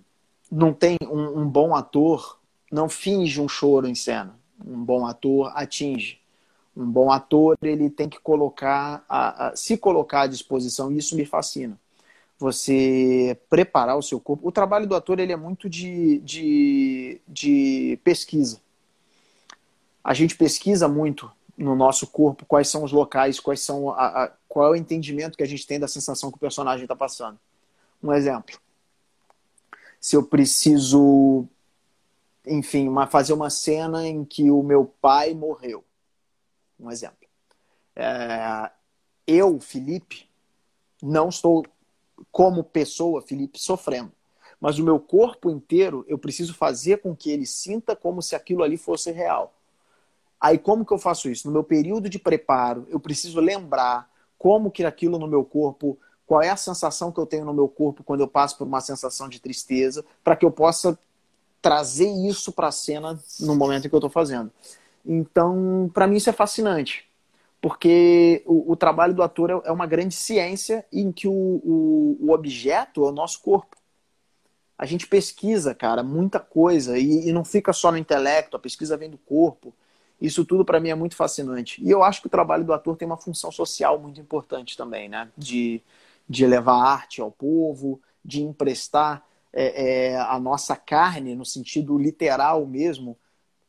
não 0.52 0.72
tem 0.72 0.98
um, 1.04 1.42
um, 1.42 1.48
bom 1.48 1.76
ator 1.76 2.40
não 2.72 2.88
finge 2.88 3.42
um 3.42 3.50
choro 3.50 3.88
em 3.88 3.96
cena. 3.96 4.40
Um 4.64 4.84
bom 4.84 5.06
ator 5.06 5.52
atinge. 5.56 6.20
Um 6.78 6.90
bom 6.90 7.12
ator 7.12 7.58
ele 7.62 7.90
tem 7.90 8.08
que 8.08 8.20
colocar 8.20 9.04
a, 9.10 9.48
a, 9.48 9.56
se 9.56 9.78
colocar 9.78 10.22
à 10.22 10.28
disposição. 10.28 10.92
E 10.92 10.98
isso 10.98 11.16
me 11.16 11.26
fascina 11.26 11.78
você 12.42 13.40
preparar 13.48 13.96
o 13.96 14.02
seu 14.02 14.20
corpo. 14.20 14.48
O 14.48 14.52
trabalho 14.52 14.88
do 14.88 14.96
ator 14.96 15.20
ele 15.20 15.32
é 15.32 15.36
muito 15.36 15.70
de, 15.70 16.18
de, 16.20 17.22
de 17.28 18.00
pesquisa. 18.04 18.60
A 20.04 20.16
gente 20.16 20.36
pesquisa 20.36 20.88
muito 20.88 21.32
no 21.56 21.76
nosso 21.76 22.08
corpo 22.08 22.44
quais 22.48 22.68
são 22.68 22.84
os 22.84 22.92
locais, 22.92 23.40
quais 23.40 23.62
são 23.62 23.92
a, 23.92 24.24
a, 24.24 24.32
qual 24.50 24.66
é 24.66 24.72
o 24.72 24.76
entendimento 24.76 25.38
que 25.38 25.44
a 25.44 25.48
gente 25.48 25.68
tem 25.68 25.80
da 25.80 25.88
sensação 25.88 26.32
que 26.32 26.38
o 26.38 26.40
personagem 26.40 26.86
está 26.86 26.96
passando. 26.96 27.40
Um 28.02 28.12
exemplo. 28.12 28.60
Se 30.00 30.16
eu 30.16 30.24
preciso, 30.24 31.46
enfim, 32.44 32.90
uma, 32.90 33.06
fazer 33.06 33.34
uma 33.34 33.52
cena 33.52 34.08
em 34.08 34.26
que 34.26 34.50
o 34.50 34.64
meu 34.64 34.92
pai 35.00 35.36
morreu. 35.36 35.84
Um 36.80 36.90
exemplo. 36.90 37.28
É, 37.96 38.72
eu, 39.28 39.60
Felipe, 39.60 40.28
não 41.04 41.30
estou 41.30 41.64
como 42.32 42.64
pessoa, 42.64 43.22
Felipe, 43.22 43.60
sofrendo. 43.60 44.12
Mas 44.60 44.78
o 44.78 44.84
meu 44.84 45.00
corpo 45.00 45.50
inteiro, 45.50 46.06
eu 46.08 46.18
preciso 46.18 46.54
fazer 46.54 47.02
com 47.02 47.16
que 47.16 47.32
ele 47.32 47.46
sinta 47.46 47.96
como 47.96 48.22
se 48.22 48.36
aquilo 48.36 48.64
ali 48.64 48.78
fosse 48.78 49.12
real. 49.12 49.54
Aí 50.40 50.58
como 50.58 50.86
que 50.86 50.94
eu 50.94 50.98
faço 50.98 51.30
isso? 51.30 51.48
No 51.48 51.54
meu 51.54 51.64
período 51.64 52.10
de 52.10 52.20
preparo, 52.20 52.86
eu 52.90 53.00
preciso 53.00 53.40
lembrar 53.40 54.10
como 54.38 54.72
que 54.72 54.84
aquilo 54.84 55.20
no 55.20 55.28
meu 55.28 55.44
corpo, 55.44 55.98
qual 56.26 56.42
é 56.42 56.50
a 56.50 56.56
sensação 56.56 57.12
que 57.12 57.20
eu 57.20 57.26
tenho 57.26 57.46
no 57.46 57.54
meu 57.54 57.68
corpo 57.68 58.04
quando 58.04 58.22
eu 58.22 58.28
passo 58.28 58.58
por 58.58 58.66
uma 58.66 58.82
sensação 58.82 59.30
de 59.30 59.40
tristeza, 59.40 60.06
para 60.24 60.36
que 60.36 60.46
eu 60.46 60.52
possa 60.52 60.98
trazer 61.62 62.10
isso 62.10 62.52
para 62.52 62.68
a 62.68 62.72
cena 62.72 63.20
no 63.40 63.56
momento 63.56 63.86
em 63.86 63.90
que 63.90 63.96
eu 63.96 64.00
estou 64.00 64.10
fazendo. 64.10 64.52
Então, 65.06 65.90
para 65.94 66.08
mim 66.08 66.18
isso 66.18 66.30
é 66.30 66.34
fascinante 66.34 67.11
porque 67.62 68.42
o, 68.46 68.72
o, 68.72 68.76
trabalho 68.76 69.14
do 69.14 69.22
ator 69.22 69.52
é, 69.52 69.62
é 69.66 69.72
uma 69.72 69.86
grande 69.86 70.16
ciência 70.16 70.84
em 70.92 71.12
que 71.12 71.28
o, 71.28 71.32
o, 71.32 72.18
o, 72.20 72.32
objeto 72.32 73.06
é 73.06 73.10
o 73.10 73.12
nosso 73.12 73.40
corpo. 73.42 73.78
A 74.76 74.86
gente 74.88 75.06
pesquisa, 75.06 75.76
cara, 75.76 76.02
muita 76.02 76.40
coisa 76.40 76.98
e, 76.98 77.30
e 77.30 77.32
não 77.32 77.46
fica 77.46 77.72
só 77.72 77.92
no 77.92 78.00
intelecto, 78.00 78.58
a 78.58 78.60
pesquisa 78.60 78.98
vem 78.98 79.12
do 79.12 79.18
corpo. 79.20 79.74
Isso 80.20 80.44
tudo 80.44 80.66
para 80.66 80.80
mim 80.80 80.90
é 80.90 80.96
muito 80.96 81.16
fascinante. 81.16 81.84
E 81.84 81.90
eu 81.92 82.04
acho 82.04 82.22
que 82.22 82.28
o 82.28 82.32
trabalho 82.32 82.66
do 82.66 82.74
ator 82.74 82.98
tem 82.98 83.06
uma 83.06 83.18
função 83.18 83.52
social 83.52 84.00
muito 84.00 84.20
importante 84.20 84.76
também, 84.76 85.08
né? 85.08 85.30
De, 85.38 85.84
de 86.28 86.48
levar 86.48 86.82
arte 86.84 87.22
ao 87.22 87.32
povo, 87.32 88.02
de 88.26 88.42
emprestar 88.42 89.24
é, 89.54 90.14
é, 90.14 90.18
a 90.18 90.40
nossa 90.40 90.76
carne, 90.76 91.36
no 91.36 91.46
sentido 91.46 91.98
literal 91.98 92.66
mesmo, 92.66 93.18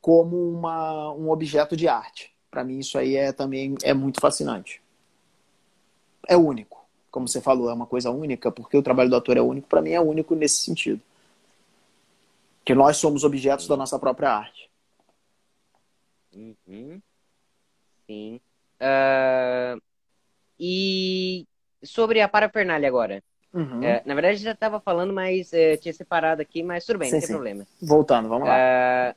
como 0.00 0.50
uma, 0.50 1.12
um 1.12 1.30
objeto 1.30 1.76
de 1.76 1.88
arte 1.88 2.32
para 2.52 2.62
mim 2.62 2.78
isso 2.78 2.98
aí 2.98 3.16
é 3.16 3.32
também 3.32 3.74
é 3.82 3.94
muito 3.94 4.20
fascinante. 4.20 4.80
É 6.28 6.36
único, 6.36 6.86
como 7.10 7.26
você 7.26 7.40
falou, 7.40 7.70
é 7.70 7.72
uma 7.72 7.86
coisa 7.86 8.10
única, 8.10 8.52
porque 8.52 8.76
o 8.76 8.82
trabalho 8.82 9.08
do 9.08 9.16
ator 9.16 9.38
é 9.38 9.40
único, 9.40 9.66
para 9.66 9.80
mim 9.80 9.92
é 9.92 10.00
único 10.00 10.34
nesse 10.34 10.58
sentido. 10.58 11.00
Que 12.62 12.74
nós 12.74 12.98
somos 12.98 13.24
objetos 13.24 13.66
da 13.66 13.76
nossa 13.76 13.98
própria 13.98 14.30
arte. 14.30 14.70
Uhum. 16.32 17.00
Sim. 18.06 18.40
Uh, 18.80 19.80
e 20.60 21.46
sobre 21.82 22.20
a 22.20 22.28
parafernália 22.28 22.86
agora. 22.86 23.24
Uhum. 23.52 23.80
Uh, 23.80 24.02
na 24.04 24.14
verdade, 24.14 24.36
já 24.36 24.52
estava 24.52 24.78
falando, 24.78 25.12
mas 25.12 25.50
uh, 25.52 25.76
tinha 25.80 25.92
separado 25.92 26.42
aqui, 26.42 26.62
mas 26.62 26.84
tudo 26.84 26.98
bem, 26.98 27.08
sim, 27.08 27.14
não 27.14 27.20
tem 27.20 27.26
sim. 27.26 27.32
problema. 27.32 27.66
Voltando, 27.80 28.28
vamos 28.28 28.46
lá. 28.46 28.58
É, 28.58 29.14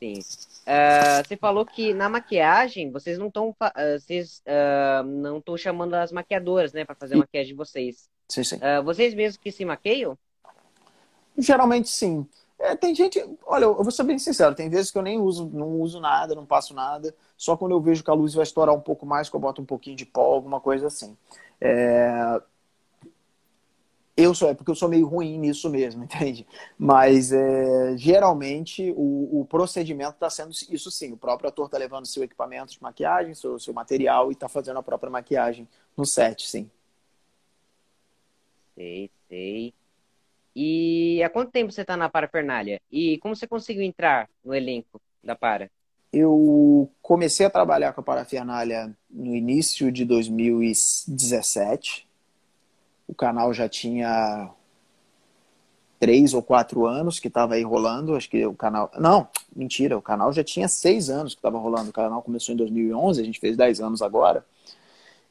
sim. 0.00 0.18
Uh, 0.62 1.26
você 1.26 1.36
falou 1.36 1.64
que 1.64 1.92
na 1.92 2.08
maquiagem 2.08 2.90
vocês 2.90 3.18
não 3.18 3.28
estão 3.28 3.50
uh, 3.50 3.54
vocês 3.98 4.42
uh, 4.46 5.04
não 5.04 5.38
estão 5.38 5.56
chamando 5.56 5.94
as 5.94 6.10
maquiadoras, 6.10 6.72
né, 6.72 6.84
para 6.84 6.94
fazer 6.94 7.14
a 7.14 7.18
maquiagem 7.18 7.52
de 7.52 7.56
vocês. 7.56 8.08
Sim, 8.28 8.44
sim. 8.44 8.60
vocês 8.84 9.12
mesmos 9.12 9.36
que 9.36 9.50
se 9.50 9.64
maqueiam? 9.64 10.16
Geralmente 11.36 11.88
sim. 11.88 12.26
É, 12.60 12.76
tem 12.76 12.94
gente, 12.94 13.18
olha, 13.46 13.64
eu 13.64 13.74
vou 13.74 13.90
ser 13.90 14.04
bem 14.04 14.18
sincero, 14.18 14.54
tem 14.54 14.68
vezes 14.68 14.90
que 14.90 14.98
eu 14.98 15.02
nem 15.02 15.18
uso, 15.18 15.48
não 15.50 15.80
uso 15.80 15.98
nada, 15.98 16.34
não 16.34 16.44
passo 16.44 16.74
nada. 16.74 17.14
Só 17.34 17.56
quando 17.56 17.72
eu 17.72 17.80
vejo 17.80 18.04
que 18.04 18.10
a 18.10 18.14
luz 18.14 18.34
vai 18.34 18.42
estourar 18.42 18.74
um 18.74 18.80
pouco 18.80 19.06
mais, 19.06 19.30
que 19.30 19.34
eu 19.34 19.40
boto 19.40 19.62
um 19.62 19.64
pouquinho 19.64 19.96
de 19.96 20.04
pó, 20.04 20.34
alguma 20.34 20.60
coisa 20.60 20.86
assim. 20.86 21.16
É... 21.58 22.40
Eu 24.16 24.34
sou, 24.34 24.50
é 24.50 24.54
porque 24.54 24.70
eu 24.70 24.74
sou 24.74 24.88
meio 24.88 25.06
ruim 25.06 25.38
nisso 25.38 25.70
mesmo, 25.70 26.02
entende? 26.04 26.46
Mas 26.78 27.32
é, 27.32 27.96
geralmente 27.96 28.92
o, 28.96 29.40
o 29.40 29.46
procedimento 29.46 30.12
está 30.12 30.28
sendo 30.28 30.50
isso 30.50 30.90
sim. 30.90 31.12
O 31.12 31.16
próprio 31.16 31.48
ator 31.48 31.66
está 31.66 31.78
levando 31.78 32.06
seu 32.06 32.22
equipamento 32.22 32.72
de 32.72 32.82
maquiagem, 32.82 33.34
seu, 33.34 33.58
seu 33.58 33.72
material 33.72 34.30
e 34.30 34.34
está 34.34 34.48
fazendo 34.48 34.78
a 34.78 34.82
própria 34.82 35.10
maquiagem 35.10 35.66
no 35.96 36.04
set, 36.04 36.46
sim. 36.46 36.70
Sei, 38.74 39.10
sei. 39.28 39.74
E 40.54 41.22
há 41.22 41.30
quanto 41.30 41.52
tempo 41.52 41.70
você 41.70 41.82
está 41.82 41.96
na 41.96 42.08
Parafernália? 42.08 42.80
E 42.90 43.18
como 43.18 43.36
você 43.36 43.46
conseguiu 43.46 43.82
entrar 43.82 44.28
no 44.44 44.54
elenco 44.54 45.00
da 45.22 45.36
Para? 45.36 45.70
Eu 46.12 46.90
comecei 47.00 47.46
a 47.46 47.50
trabalhar 47.50 47.92
com 47.92 48.00
a 48.00 48.04
Parafernália 48.04 48.92
no 49.08 49.32
início 49.34 49.92
de 49.92 50.04
2017. 50.04 52.09
O 53.10 53.14
canal 53.14 53.52
já 53.52 53.68
tinha 53.68 54.48
três 55.98 56.32
ou 56.32 56.40
quatro 56.40 56.86
anos 56.86 57.18
que 57.18 57.26
estava 57.26 57.54
aí 57.54 57.62
rolando. 57.64 58.14
Acho 58.14 58.30
que 58.30 58.46
o 58.46 58.54
canal. 58.54 58.88
Não, 58.96 59.26
mentira, 59.54 59.98
o 59.98 60.02
canal 60.02 60.32
já 60.32 60.44
tinha 60.44 60.68
seis 60.68 61.10
anos 61.10 61.34
que 61.34 61.40
estava 61.40 61.58
rolando. 61.58 61.90
O 61.90 61.92
canal 61.92 62.22
começou 62.22 62.54
em 62.54 62.56
2011, 62.56 63.20
a 63.20 63.24
gente 63.24 63.40
fez 63.40 63.56
dez 63.56 63.80
anos 63.80 64.00
agora. 64.00 64.46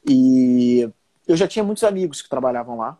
E 0.06 0.90
eu 1.26 1.34
já 1.38 1.48
tinha 1.48 1.64
muitos 1.64 1.82
amigos 1.82 2.20
que 2.20 2.28
trabalhavam 2.28 2.76
lá. 2.76 2.98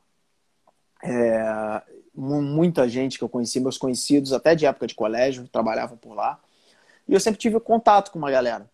É, 1.04 1.82
muita 2.14 2.88
gente 2.88 3.18
que 3.18 3.24
eu 3.24 3.28
conheci, 3.28 3.60
meus 3.60 3.76
conhecidos, 3.76 4.32
até 4.32 4.54
de 4.54 4.64
época 4.64 4.86
de 4.86 4.94
colégio, 4.94 5.46
trabalhavam 5.46 5.98
por 5.98 6.14
lá. 6.14 6.40
E 7.06 7.12
eu 7.12 7.20
sempre 7.20 7.38
tive 7.38 7.60
contato 7.60 8.10
com 8.10 8.18
uma 8.18 8.30
galera. 8.30 8.66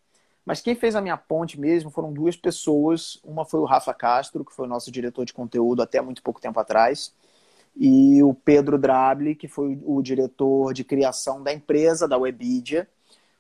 Mas 0.47 0.61
quem 0.61 0.77
fez 0.77 0.95
a 0.95 1.01
minha 1.01 1.17
ponte 1.17 1.59
mesmo 1.59 1.91
foram 1.91 2.13
duas 2.13 2.37
pessoas. 2.37 3.19
Uma 3.25 3.45
foi 3.45 3.59
o 3.59 3.65
Rafa 3.65 3.93
Castro, 3.93 4.45
que 4.45 4.55
foi 4.55 4.65
o 4.65 4.69
nosso 4.69 4.93
diretor 4.93 5.25
de 5.25 5.33
conteúdo 5.33 5.83
até 5.83 6.01
muito 6.01 6.23
pouco 6.23 6.41
tempo 6.41 6.61
atrás, 6.61 7.13
e 7.77 8.23
o 8.23 8.33
Pedro 8.33 8.79
Drabli, 8.79 9.35
que 9.35 9.49
foi 9.49 9.79
o 9.85 10.01
diretor 10.01 10.73
de 10.73 10.85
criação 10.85 11.43
da 11.43 11.53
empresa, 11.53 12.09
da 12.09 12.17
Webidia. 12.17 12.89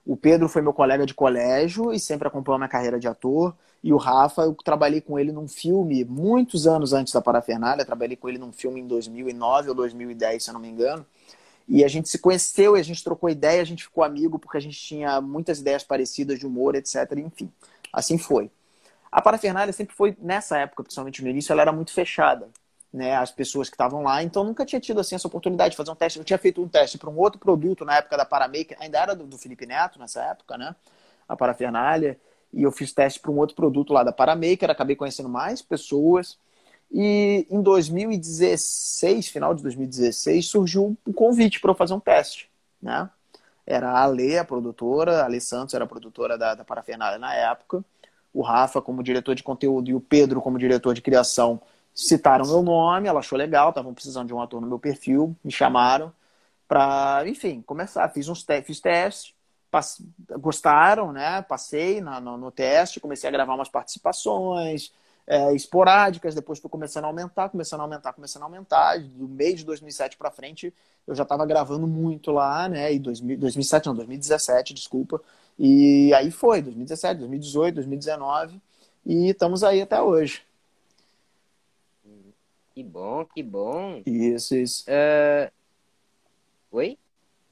O 0.04 0.16
Pedro 0.16 0.48
foi 0.48 0.60
meu 0.62 0.72
colega 0.72 1.06
de 1.06 1.14
colégio 1.14 1.92
e 1.92 1.98
sempre 1.98 2.28
acompanhou 2.28 2.58
minha 2.58 2.68
carreira 2.68 2.98
de 2.98 3.08
ator. 3.08 3.56
E 3.82 3.92
o 3.92 3.96
Rafa, 3.96 4.42
eu 4.42 4.54
trabalhei 4.54 5.00
com 5.00 5.18
ele 5.18 5.32
num 5.32 5.48
filme 5.48 6.04
muitos 6.04 6.66
anos 6.66 6.92
antes 6.92 7.12
da 7.12 7.22
Parafernália. 7.22 7.84
Trabalhei 7.84 8.16
com 8.16 8.28
ele 8.28 8.38
num 8.38 8.52
filme 8.52 8.80
em 8.80 8.86
2009 8.86 9.70
ou 9.70 9.74
2010, 9.74 10.44
se 10.44 10.50
eu 10.50 10.54
não 10.54 10.60
me 10.60 10.68
engano. 10.68 11.06
E 11.68 11.84
a 11.84 11.88
gente 11.88 12.08
se 12.08 12.18
conheceu 12.18 12.76
e 12.76 12.80
a 12.80 12.82
gente 12.82 13.02
trocou 13.02 13.28
ideia, 13.28 13.60
a 13.60 13.64
gente 13.64 13.84
ficou 13.84 14.04
amigo 14.04 14.38
porque 14.38 14.56
a 14.56 14.60
gente 14.60 14.78
tinha 14.78 15.20
muitas 15.20 15.58
ideias 15.58 15.82
parecidas 15.82 16.38
de 16.38 16.46
humor, 16.46 16.74
etc. 16.74 17.12
Enfim, 17.16 17.50
assim 17.92 18.18
foi. 18.18 18.50
A 19.10 19.20
Parafernália 19.20 19.72
sempre 19.72 19.94
foi, 19.94 20.16
nessa 20.20 20.58
época, 20.58 20.82
principalmente 20.82 21.22
no 21.22 21.28
início, 21.28 21.52
ela 21.52 21.62
era 21.62 21.72
muito 21.72 21.92
fechada. 21.92 22.48
Né, 22.92 23.14
as 23.14 23.30
pessoas 23.30 23.68
que 23.68 23.74
estavam 23.74 24.02
lá, 24.02 24.22
então 24.22 24.42
nunca 24.42 24.64
tinha 24.64 24.80
tido 24.80 25.00
assim 25.00 25.14
essa 25.16 25.28
oportunidade 25.28 25.72
de 25.72 25.76
fazer 25.76 25.90
um 25.90 25.94
teste. 25.94 26.18
Eu 26.18 26.24
tinha 26.24 26.38
feito 26.38 26.62
um 26.62 26.68
teste 26.68 26.96
para 26.96 27.10
um 27.10 27.18
outro 27.18 27.38
produto 27.38 27.84
na 27.84 27.96
época 27.96 28.16
da 28.16 28.24
Paramaker, 28.24 28.74
ainda 28.80 28.98
era 28.98 29.14
do, 29.14 29.26
do 29.26 29.36
Felipe 29.36 29.66
Neto 29.66 29.98
nessa 29.98 30.22
época, 30.22 30.56
né? 30.56 30.74
A 31.28 31.36
Parafernália, 31.36 32.18
e 32.52 32.62
eu 32.62 32.72
fiz 32.72 32.92
teste 32.94 33.20
para 33.20 33.30
um 33.30 33.36
outro 33.36 33.54
produto 33.54 33.92
lá 33.92 34.02
da 34.02 34.12
Paramaker, 34.12 34.70
acabei 34.70 34.96
conhecendo 34.96 35.28
mais 35.28 35.60
pessoas. 35.60 36.38
E 36.90 37.46
em 37.50 37.60
2016, 37.62 39.28
final 39.28 39.54
de 39.54 39.62
2016, 39.62 40.46
surgiu 40.46 40.96
um 41.06 41.12
convite 41.12 41.60
para 41.60 41.70
eu 41.70 41.74
fazer 41.74 41.94
um 41.94 42.00
teste, 42.00 42.48
né? 42.80 43.10
Era 43.66 43.90
a 43.90 44.04
Ale, 44.04 44.38
a 44.38 44.44
produtora, 44.44 45.22
a 45.22 45.24
Ale 45.24 45.40
Santos 45.40 45.74
era 45.74 45.84
a 45.84 45.88
produtora 45.88 46.38
da, 46.38 46.54
da 46.54 46.64
Parafernália 46.64 47.18
na 47.18 47.34
época, 47.34 47.84
o 48.32 48.42
Rafa 48.42 48.80
como 48.80 49.02
diretor 49.02 49.34
de 49.34 49.42
conteúdo 49.42 49.90
e 49.90 49.94
o 49.94 50.00
Pedro 50.00 50.40
como 50.40 50.58
diretor 50.58 50.94
de 50.94 51.02
criação 51.02 51.60
citaram 51.94 52.46
meu 52.46 52.62
nome, 52.62 53.08
ela 53.08 53.20
achou 53.20 53.38
legal, 53.38 53.70
estavam 53.70 53.94
precisando 53.94 54.28
de 54.28 54.34
um 54.34 54.40
ator 54.40 54.60
no 54.60 54.66
meu 54.66 54.78
perfil, 54.78 55.34
me 55.42 55.50
chamaram 55.50 56.12
para, 56.68 57.24
enfim, 57.26 57.62
começar. 57.62 58.06
Fiz 58.10 58.28
uns 58.28 58.44
te 58.44 58.60
fiz 58.62 58.80
testes, 58.80 59.34
gostaram, 60.38 61.12
né? 61.12 61.42
Passei 61.42 62.00
na, 62.00 62.20
no, 62.20 62.36
no 62.36 62.50
teste, 62.50 63.00
comecei 63.00 63.28
a 63.28 63.32
gravar 63.32 63.54
umas 63.54 63.68
participações, 63.68 64.92
é, 65.26 65.52
esporádicas, 65.54 66.34
depois 66.34 66.60
foi 66.60 66.70
começando 66.70 67.04
a 67.04 67.08
aumentar, 67.08 67.48
começando 67.48 67.80
a 67.80 67.82
aumentar, 67.82 68.12
começando 68.12 68.42
a 68.42 68.46
aumentar. 68.46 68.98
Do 69.00 69.26
mês 69.26 69.58
de 69.58 69.64
2007 69.64 70.16
para 70.16 70.30
frente, 70.30 70.72
eu 71.06 71.14
já 71.14 71.24
estava 71.24 71.44
gravando 71.44 71.86
muito 71.86 72.30
lá, 72.30 72.68
né? 72.68 72.92
E 72.92 72.98
2000, 72.98 73.38
2007, 73.38 73.86
não, 73.86 73.94
2017, 73.94 74.72
desculpa. 74.72 75.20
E 75.58 76.12
aí 76.14 76.30
foi, 76.30 76.62
2017, 76.62 77.18
2018, 77.20 77.74
2019, 77.74 78.60
e 79.04 79.30
estamos 79.30 79.64
aí 79.64 79.82
até 79.82 80.00
hoje. 80.00 80.42
Que 82.72 82.84
bom, 82.84 83.24
que 83.24 83.42
bom. 83.42 84.02
Isso, 84.06 84.54
isso. 84.54 84.84
Uh... 84.84 85.50
Oi? 86.70 86.98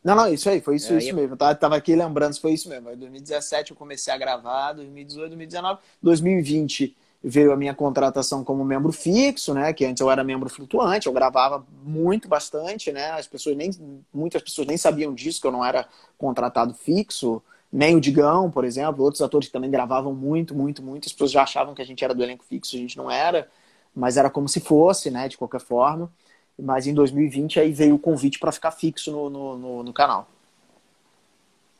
Não, 0.04 0.14
não, 0.14 0.32
isso 0.32 0.50
aí, 0.50 0.60
foi 0.60 0.76
isso, 0.76 0.94
isso 0.94 1.14
mesmo. 1.14 1.32
Eu 1.32 1.36
tava, 1.36 1.54
tava 1.54 1.76
aqui 1.76 1.96
lembrando, 1.96 2.38
foi 2.38 2.52
isso 2.52 2.68
mesmo. 2.68 2.90
Em 2.90 2.96
2017 2.96 3.70
eu 3.70 3.76
comecei 3.76 4.12
a 4.12 4.18
gravar, 4.18 4.74
2018, 4.74 5.28
2019, 5.30 5.80
2020 6.02 6.94
veio 7.26 7.52
a 7.52 7.56
minha 7.56 7.74
contratação 7.74 8.44
como 8.44 8.62
membro 8.62 8.92
fixo, 8.92 9.54
né? 9.54 9.72
Que 9.72 9.86
antes 9.86 10.02
eu 10.02 10.10
era 10.10 10.22
membro 10.22 10.50
flutuante, 10.50 11.06
eu 11.06 11.12
gravava 11.12 11.64
muito, 11.82 12.28
bastante, 12.28 12.92
né? 12.92 13.12
As 13.12 13.26
pessoas 13.26 13.56
nem, 13.56 13.70
muitas 14.12 14.42
pessoas 14.42 14.66
nem 14.66 14.76
sabiam 14.76 15.14
disso, 15.14 15.40
que 15.40 15.46
eu 15.46 15.52
não 15.52 15.64
era 15.64 15.88
contratado 16.18 16.74
fixo, 16.74 17.42
nem 17.72 17.96
o 17.96 18.00
Digão, 18.00 18.50
por 18.50 18.62
exemplo, 18.62 19.02
outros 19.02 19.22
atores 19.22 19.48
que 19.48 19.52
também 19.54 19.70
gravavam 19.70 20.12
muito, 20.12 20.54
muito, 20.54 20.82
muito. 20.82 21.06
As 21.06 21.12
pessoas 21.12 21.30
já 21.30 21.42
achavam 21.42 21.74
que 21.74 21.80
a 21.80 21.86
gente 21.86 22.04
era 22.04 22.14
do 22.14 22.22
elenco 22.22 22.44
fixo, 22.44 22.76
a 22.76 22.78
gente 22.78 22.96
não 22.96 23.10
era, 23.10 23.48
mas 23.94 24.18
era 24.18 24.28
como 24.28 24.46
se 24.46 24.60
fosse, 24.60 25.10
né? 25.10 25.26
De 25.26 25.38
qualquer 25.38 25.60
forma. 25.60 26.12
Mas 26.58 26.86
em 26.86 26.92
2020 26.92 27.58
aí 27.58 27.72
veio 27.72 27.94
o 27.94 27.98
convite 27.98 28.38
para 28.38 28.52
ficar 28.52 28.70
fixo 28.70 29.10
no, 29.10 29.30
no, 29.30 29.56
no, 29.56 29.82
no, 29.82 29.92
canal. 29.94 30.28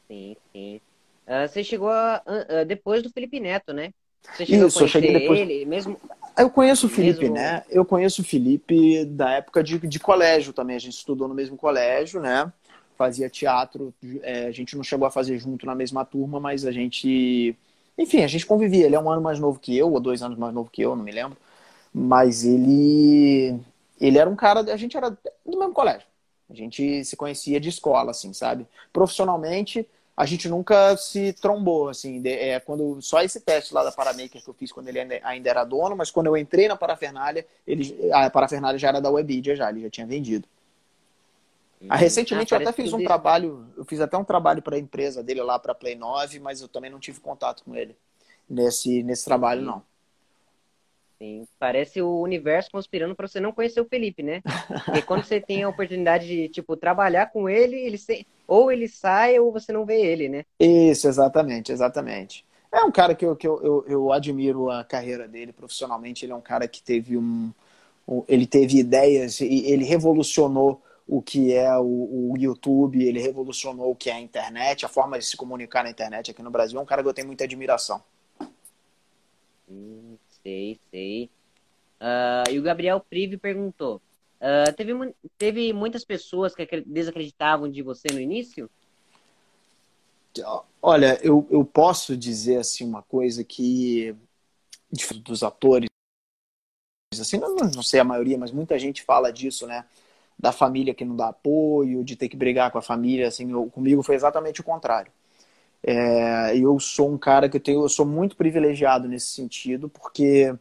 Sim, 0.08 0.36
sim. 0.52 0.80
Uh, 1.26 1.46
você 1.46 1.62
chegou 1.62 1.90
a, 1.90 2.22
uh, 2.26 2.64
depois 2.64 3.02
do 3.02 3.10
Felipe 3.10 3.38
Neto, 3.38 3.72
né? 3.74 3.92
Você 4.32 4.46
chegou 4.46 4.66
Isso, 4.66 4.78
a 4.78 4.82
eu 4.82 4.88
cheguei 4.88 5.12
depois. 5.12 5.40
Ele, 5.40 5.64
mesmo... 5.64 5.96
Eu 6.36 6.50
conheço 6.50 6.86
o 6.86 6.90
Felipe, 6.90 7.20
mesmo... 7.20 7.34
né? 7.34 7.62
Eu 7.70 7.84
conheço 7.84 8.22
o 8.22 8.24
Felipe 8.24 9.04
da 9.04 9.32
época 9.32 9.62
de, 9.62 9.78
de 9.78 10.00
colégio 10.00 10.52
também. 10.52 10.74
A 10.74 10.80
gente 10.80 10.94
estudou 10.94 11.28
no 11.28 11.34
mesmo 11.34 11.56
colégio, 11.56 12.20
né? 12.20 12.52
Fazia 12.96 13.30
teatro. 13.30 13.94
É, 14.22 14.46
a 14.46 14.50
gente 14.50 14.76
não 14.76 14.82
chegou 14.82 15.06
a 15.06 15.10
fazer 15.10 15.38
junto 15.38 15.64
na 15.66 15.74
mesma 15.74 16.04
turma, 16.04 16.40
mas 16.40 16.64
a 16.64 16.72
gente. 16.72 17.56
Enfim, 17.96 18.22
a 18.22 18.26
gente 18.26 18.46
convivia. 18.46 18.86
Ele 18.86 18.96
é 18.96 19.00
um 19.00 19.10
ano 19.10 19.22
mais 19.22 19.38
novo 19.38 19.60
que 19.60 19.76
eu, 19.76 19.92
ou 19.92 20.00
dois 20.00 20.22
anos 20.22 20.36
mais 20.36 20.52
novo 20.52 20.70
que 20.70 20.82
eu, 20.82 20.96
não 20.96 21.04
me 21.04 21.12
lembro. 21.12 21.36
Mas 21.92 22.44
ele. 22.44 23.56
Ele 24.00 24.18
era 24.18 24.28
um 24.28 24.34
cara. 24.34 24.60
A 24.72 24.76
gente 24.76 24.96
era 24.96 25.10
do 25.10 25.58
mesmo 25.58 25.72
colégio. 25.72 26.06
A 26.50 26.54
gente 26.54 27.04
se 27.04 27.16
conhecia 27.16 27.60
de 27.60 27.68
escola, 27.68 28.10
assim, 28.10 28.32
sabe? 28.32 28.66
Profissionalmente, 28.92 29.86
a 30.16 30.24
gente 30.26 30.48
nunca 30.48 30.96
se 30.96 31.32
trombou, 31.32 31.88
assim, 31.88 32.22
é, 32.26 32.60
quando 32.60 33.02
só 33.02 33.20
esse 33.20 33.40
teste 33.40 33.74
lá 33.74 33.82
da 33.82 33.90
Paramaker 33.90 34.42
que 34.42 34.48
eu 34.48 34.54
fiz 34.54 34.70
quando 34.70 34.88
ele 34.88 35.00
ainda 35.00 35.50
era 35.50 35.64
dono, 35.64 35.96
mas 35.96 36.10
quando 36.10 36.26
eu 36.26 36.36
entrei 36.36 36.68
na 36.68 36.76
Parafernália, 36.76 37.44
ele, 37.66 37.96
a 38.12 38.30
Parafernália 38.30 38.78
já 38.78 38.88
era 38.88 39.00
da 39.00 39.10
Webidia 39.10 39.56
já, 39.56 39.68
ele 39.68 39.82
já 39.82 39.90
tinha 39.90 40.06
vendido. 40.06 40.46
Hum, 41.82 41.86
ah, 41.88 41.96
recentemente 41.96 42.54
ah, 42.54 42.58
eu 42.58 42.62
até 42.62 42.72
fiz 42.72 42.92
um 42.92 43.02
trabalho, 43.02 43.66
eu 43.76 43.84
fiz 43.84 44.00
até 44.00 44.16
um 44.16 44.24
trabalho 44.24 44.62
para 44.62 44.76
a 44.76 44.78
empresa 44.78 45.20
dele 45.20 45.42
lá 45.42 45.58
para 45.58 45.74
Play 45.74 45.96
9, 45.96 46.38
mas 46.38 46.62
eu 46.62 46.68
também 46.68 46.90
não 46.90 47.00
tive 47.00 47.18
contato 47.18 47.64
com 47.64 47.74
ele 47.74 47.96
nesse, 48.48 49.02
nesse 49.02 49.24
trabalho, 49.24 49.62
não. 49.62 49.82
Sim, 51.18 51.46
parece 51.58 52.02
o 52.02 52.20
universo 52.20 52.70
conspirando 52.70 53.14
para 53.14 53.26
você 53.26 53.40
não 53.40 53.52
conhecer 53.52 53.80
o 53.80 53.84
Felipe, 53.84 54.22
né? 54.22 54.42
Porque 54.84 55.02
quando 55.02 55.24
você 55.24 55.40
tem 55.40 55.62
a 55.62 55.68
oportunidade 55.68 56.26
de, 56.26 56.48
tipo, 56.48 56.76
trabalhar 56.76 57.26
com 57.26 57.48
ele, 57.48 57.76
ele 57.76 57.98
se... 57.98 58.26
ou 58.46 58.70
ele 58.70 58.88
sai 58.88 59.38
ou 59.38 59.52
você 59.52 59.72
não 59.72 59.84
vê 59.84 60.00
ele, 60.00 60.28
né? 60.28 60.44
Isso, 60.58 61.08
exatamente, 61.08 61.72
exatamente. 61.72 62.44
É 62.72 62.82
um 62.82 62.90
cara 62.90 63.14
que 63.14 63.24
eu, 63.24 63.36
que 63.36 63.46
eu, 63.46 63.62
eu, 63.62 63.84
eu 63.86 64.12
admiro 64.12 64.68
a 64.70 64.82
carreira 64.82 65.28
dele 65.28 65.52
profissionalmente. 65.52 66.24
Ele 66.24 66.32
é 66.32 66.36
um 66.36 66.40
cara 66.40 66.66
que 66.66 66.82
teve 66.82 67.16
um. 67.16 67.52
Ele 68.28 68.46
teve 68.46 68.78
ideias 68.78 69.40
e 69.40 69.70
ele 69.70 69.84
revolucionou 69.84 70.82
o 71.06 71.22
que 71.22 71.52
é 71.52 71.76
o, 71.78 72.32
o, 72.32 72.34
YouTube, 72.36 73.02
ele 73.02 73.20
revolucionou 73.20 73.90
o 73.90 73.94
que 73.94 74.10
é 74.10 74.14
a 74.14 74.20
internet, 74.20 74.84
a 74.84 74.88
forma 74.88 75.18
de 75.18 75.24
se 75.24 75.36
comunicar 75.36 75.84
na 75.84 75.90
internet 75.90 76.30
aqui 76.30 76.42
no 76.42 76.50
Brasil. 76.50 76.78
É 76.78 76.82
um 76.82 76.86
cara 76.86 77.02
que 77.02 77.08
eu 77.08 77.14
tenho 77.14 77.26
muita 77.26 77.44
admiração. 77.44 78.02
Hum, 79.70 80.16
sei, 80.42 80.78
sei. 80.90 81.30
Uh, 82.00 82.50
e 82.50 82.58
o 82.58 82.62
Gabriel 82.62 83.00
Prive 83.00 83.36
perguntou: 83.36 84.00
uh, 84.44 84.72
teve, 84.76 85.14
teve 85.38 85.72
muitas 85.72 86.04
pessoas 86.04 86.54
que 86.54 86.66
desacreditavam 86.86 87.68
de 87.70 87.82
você 87.82 88.08
no 88.12 88.20
início? 88.20 88.70
Olha, 90.82 91.18
eu, 91.22 91.46
eu 91.50 91.64
posso 91.64 92.16
dizer 92.16 92.58
assim 92.58 92.84
uma 92.84 93.02
coisa 93.02 93.44
que 93.44 94.14
dos 95.24 95.42
atores, 95.42 95.88
assim, 97.18 97.38
não, 97.38 97.54
não 97.54 97.82
sei 97.82 98.00
a 98.00 98.04
maioria, 98.04 98.38
mas 98.38 98.52
muita 98.52 98.78
gente 98.78 99.02
fala 99.02 99.32
disso, 99.32 99.66
né? 99.66 99.84
Da 100.38 100.52
família 100.52 100.94
que 100.94 101.04
não 101.04 101.16
dá 101.16 101.28
apoio, 101.28 102.04
de 102.04 102.16
ter 102.16 102.28
que 102.28 102.36
brigar 102.36 102.70
com 102.70 102.78
a 102.78 102.82
família, 102.82 103.28
assim, 103.28 103.50
eu, 103.50 103.66
comigo 103.70 104.02
foi 104.02 104.14
exatamente 104.14 104.60
o 104.60 104.64
contrário. 104.64 105.12
É, 105.82 106.56
eu 106.56 106.78
sou 106.80 107.12
um 107.12 107.18
cara 107.18 107.48
que 107.48 107.56
eu 107.56 107.60
tenho, 107.60 107.82
eu 107.82 107.88
sou 107.88 108.06
muito 108.06 108.36
privilegiado 108.36 109.06
nesse 109.06 109.28
sentido, 109.28 109.88
porque 109.88 110.54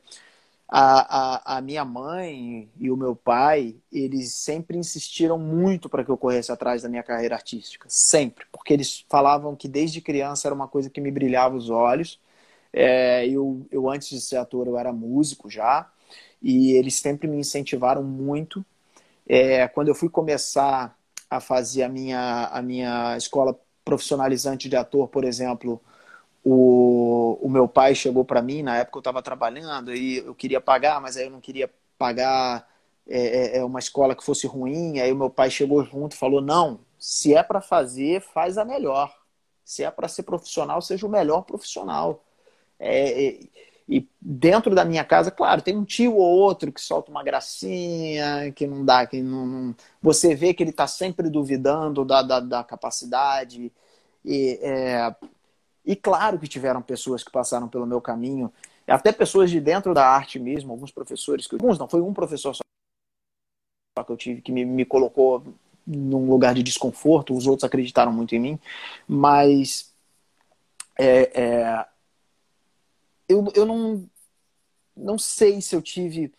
a, 0.76 1.54
a, 1.54 1.58
a 1.58 1.62
minha 1.62 1.86
mãe 1.86 2.68
e 2.80 2.90
o 2.90 2.98
meu 2.98 3.16
pai, 3.16 3.76
eles 3.92 4.34
sempre 4.34 4.76
insistiram 4.76 5.38
muito 5.38 5.88
para 5.88 6.04
que 6.04 6.10
eu 6.10 6.18
corresse 6.18 6.52
atrás 6.52 6.82
da 6.82 6.90
minha 6.90 7.04
carreira 7.04 7.36
artística. 7.36 7.86
Sempre. 7.88 8.48
Porque 8.52 8.74
eles 8.74 9.06
falavam 9.08 9.56
que 9.56 9.68
desde 9.68 10.02
criança 10.02 10.48
era 10.48 10.56
uma 10.56 10.68
coisa 10.68 10.90
que 10.90 11.00
me 11.00 11.12
brilhava 11.12 11.56
os 11.56 11.70
olhos. 11.70 12.20
É, 12.74 13.28
eu, 13.28 13.68
eu, 13.70 13.88
antes 13.88 14.10
de 14.10 14.20
ser 14.20 14.38
ator, 14.38 14.66
eu 14.66 14.76
era 14.76 14.92
músico 14.92 15.48
já. 15.48 15.88
E 16.42 16.72
eles 16.72 16.96
sempre 16.96 17.28
me 17.28 17.38
incentivaram 17.38 18.02
muito. 18.04 18.66
É, 19.28 19.68
quando 19.68 19.90
eu 19.90 19.96
fui 19.96 20.10
começar 20.10 20.98
a 21.30 21.40
fazer 21.40 21.84
a 21.84 21.90
minha, 21.90 22.48
a 22.48 22.64
minha 22.64 23.16
escola 23.16 23.60
profissionalizante 23.86 24.68
de 24.68 24.76
ator, 24.76 25.08
por 25.08 25.24
exemplo, 25.24 25.80
o, 26.44 27.40
o 27.42 27.50
meu 27.50 27.68
pai 27.68 27.96
chegou 27.96 28.26
para 28.26 28.42
mim, 28.42 28.62
na 28.62 28.78
época 28.78 28.98
eu 28.98 29.02
estava 29.02 29.22
trabalhando 29.22 29.94
e 29.96 30.18
eu 30.18 30.36
queria 30.36 30.60
pagar, 30.60 31.00
mas 31.02 31.16
aí 31.16 31.26
eu 31.26 31.32
não 31.32 31.40
queria 31.40 31.70
pagar 31.98 32.68
é, 33.08 33.58
é, 33.58 33.58
é 33.58 33.64
uma 33.64 33.80
escola 33.80 34.16
que 34.16 34.24
fosse 34.24 34.48
ruim. 34.48 35.00
Aí 35.00 35.12
o 35.12 35.16
meu 35.16 35.30
pai 35.30 35.50
chegou 35.50 35.84
junto 35.84 36.14
e 36.14 36.20
falou: 36.20 36.42
Não, 36.42 36.80
se 36.98 37.34
é 37.36 37.44
para 37.44 37.62
fazer, 37.62 38.22
faz 38.22 38.58
a 38.58 38.66
melhor. 38.66 39.14
Se 39.64 39.84
é 39.84 39.92
para 39.92 40.08
ser 40.08 40.24
profissional, 40.24 40.82
seja 40.82 41.06
o 41.08 41.10
melhor 41.10 41.44
profissional. 41.44 42.24
É, 42.80 43.28
é, 43.28 43.40
e 43.88 44.08
dentro 44.22 44.74
da 44.74 44.86
minha 44.86 45.04
casa, 45.04 45.30
claro, 45.30 45.62
tem 45.62 45.78
um 45.78 45.84
tio 45.84 46.16
ou 46.16 46.40
outro 46.40 46.72
que 46.72 46.82
solta 46.82 47.12
uma 47.12 47.24
gracinha, 47.24 48.52
que 48.54 48.66
não 48.66 48.84
dá, 48.86 49.06
que 49.06 49.22
não. 49.22 49.46
não... 49.46 49.76
Você 50.02 50.36
vê 50.36 50.54
que 50.54 50.64
ele 50.64 50.72
está 50.72 50.88
sempre 50.88 51.30
duvidando 51.30 52.06
da, 52.06 52.22
da, 52.22 52.40
da 52.40 52.64
capacidade. 52.64 53.72
E, 54.26 54.60
é, 54.62 55.16
e 55.86 55.96
claro 55.96 56.40
que 56.40 56.48
tiveram 56.48 56.82
pessoas 56.82 57.24
que 57.24 57.32
passaram 57.32 57.68
pelo 57.68 57.86
meu 57.86 58.02
caminho, 58.02 58.52
até 58.88 59.12
pessoas 59.12 59.50
de 59.50 59.60
dentro 59.60 59.94
da 59.94 60.08
arte 60.08 60.40
mesmo, 60.40 60.72
alguns 60.72 60.92
professores, 60.92 61.48
que, 61.48 61.56
alguns 61.56 61.78
não, 61.78 61.88
foi 61.88 62.02
um 62.02 62.14
professor 62.14 62.56
só 62.56 62.64
que 64.04 64.12
eu 64.12 64.18
tive 64.18 64.42
que 64.42 64.52
me, 64.52 64.66
me 64.66 64.86
colocou 64.86 65.44
num 65.86 66.30
lugar 66.30 66.54
de 66.56 66.64
desconforto, 66.64 67.36
os 67.36 67.46
outros 67.46 67.64
acreditaram 67.64 68.12
muito 68.12 68.34
em 68.34 68.40
mim, 68.40 68.60
mas 69.08 69.94
é, 70.98 71.42
é, 71.42 71.86
eu, 73.28 73.46
eu 73.54 73.66
não, 73.66 74.08
não 74.96 75.18
sei 75.18 75.62
se 75.62 75.76
eu 75.76 75.82
tive. 75.82 76.34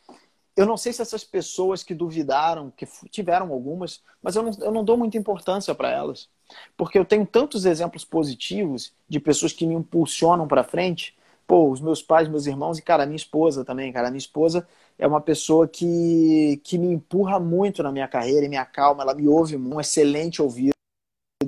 Eu 0.57 0.67
não 0.67 0.77
sei 0.77 0.93
se 0.93 1.03
essas 1.03 1.25
pessoas 1.25 1.83
que 1.83 1.95
duvidaram, 1.95 2.71
que 2.71 2.87
tiveram 3.11 3.53
algumas, 3.53 4.01
mas 4.23 4.37
eu 4.37 4.43
não, 4.43 4.53
eu 4.61 4.71
não 4.71 4.85
dou 4.85 4.97
muita 4.97 5.19
importância 5.19 5.75
para 5.75 5.91
elas. 5.91 6.29
Porque 6.77 6.99
eu 6.99 7.05
tenho 7.05 7.27
tantos 7.27 7.65
exemplos 7.65 8.05
positivos 8.05 8.93
de 9.09 9.19
pessoas 9.19 9.53
que 9.53 9.67
me 9.67 9.75
impulsionam 9.75 10.47
para 10.47 10.63
frente. 10.63 11.17
Pô, 11.47 11.71
os 11.71 11.81
meus 11.81 12.03
pais, 12.03 12.29
meus 12.29 12.47
irmãos 12.47 12.79
e, 12.79 12.83
cara, 12.83 13.03
a 13.03 13.07
minha 13.07 13.17
esposa 13.17 13.65
também. 13.65 13.93
Cara, 13.93 14.09
a 14.09 14.11
minha 14.11 14.19
esposa 14.19 14.67
é 14.97 15.07
uma 15.07 15.21
pessoa 15.21 15.67
que, 15.67 16.61
que 16.63 16.79
me 16.79 16.87
empurra 16.87 17.41
muito 17.41 17.83
na 17.83 17.91
minha 17.91 18.07
carreira 18.07 18.47
e 18.47 18.49
me 18.49 18.57
acalma. 18.57 19.03
Ela 19.03 19.15
me 19.15 19.27
ouve 19.27 19.57
um 19.57 19.81
excelente 19.81 20.41
ouvido. 20.41 20.73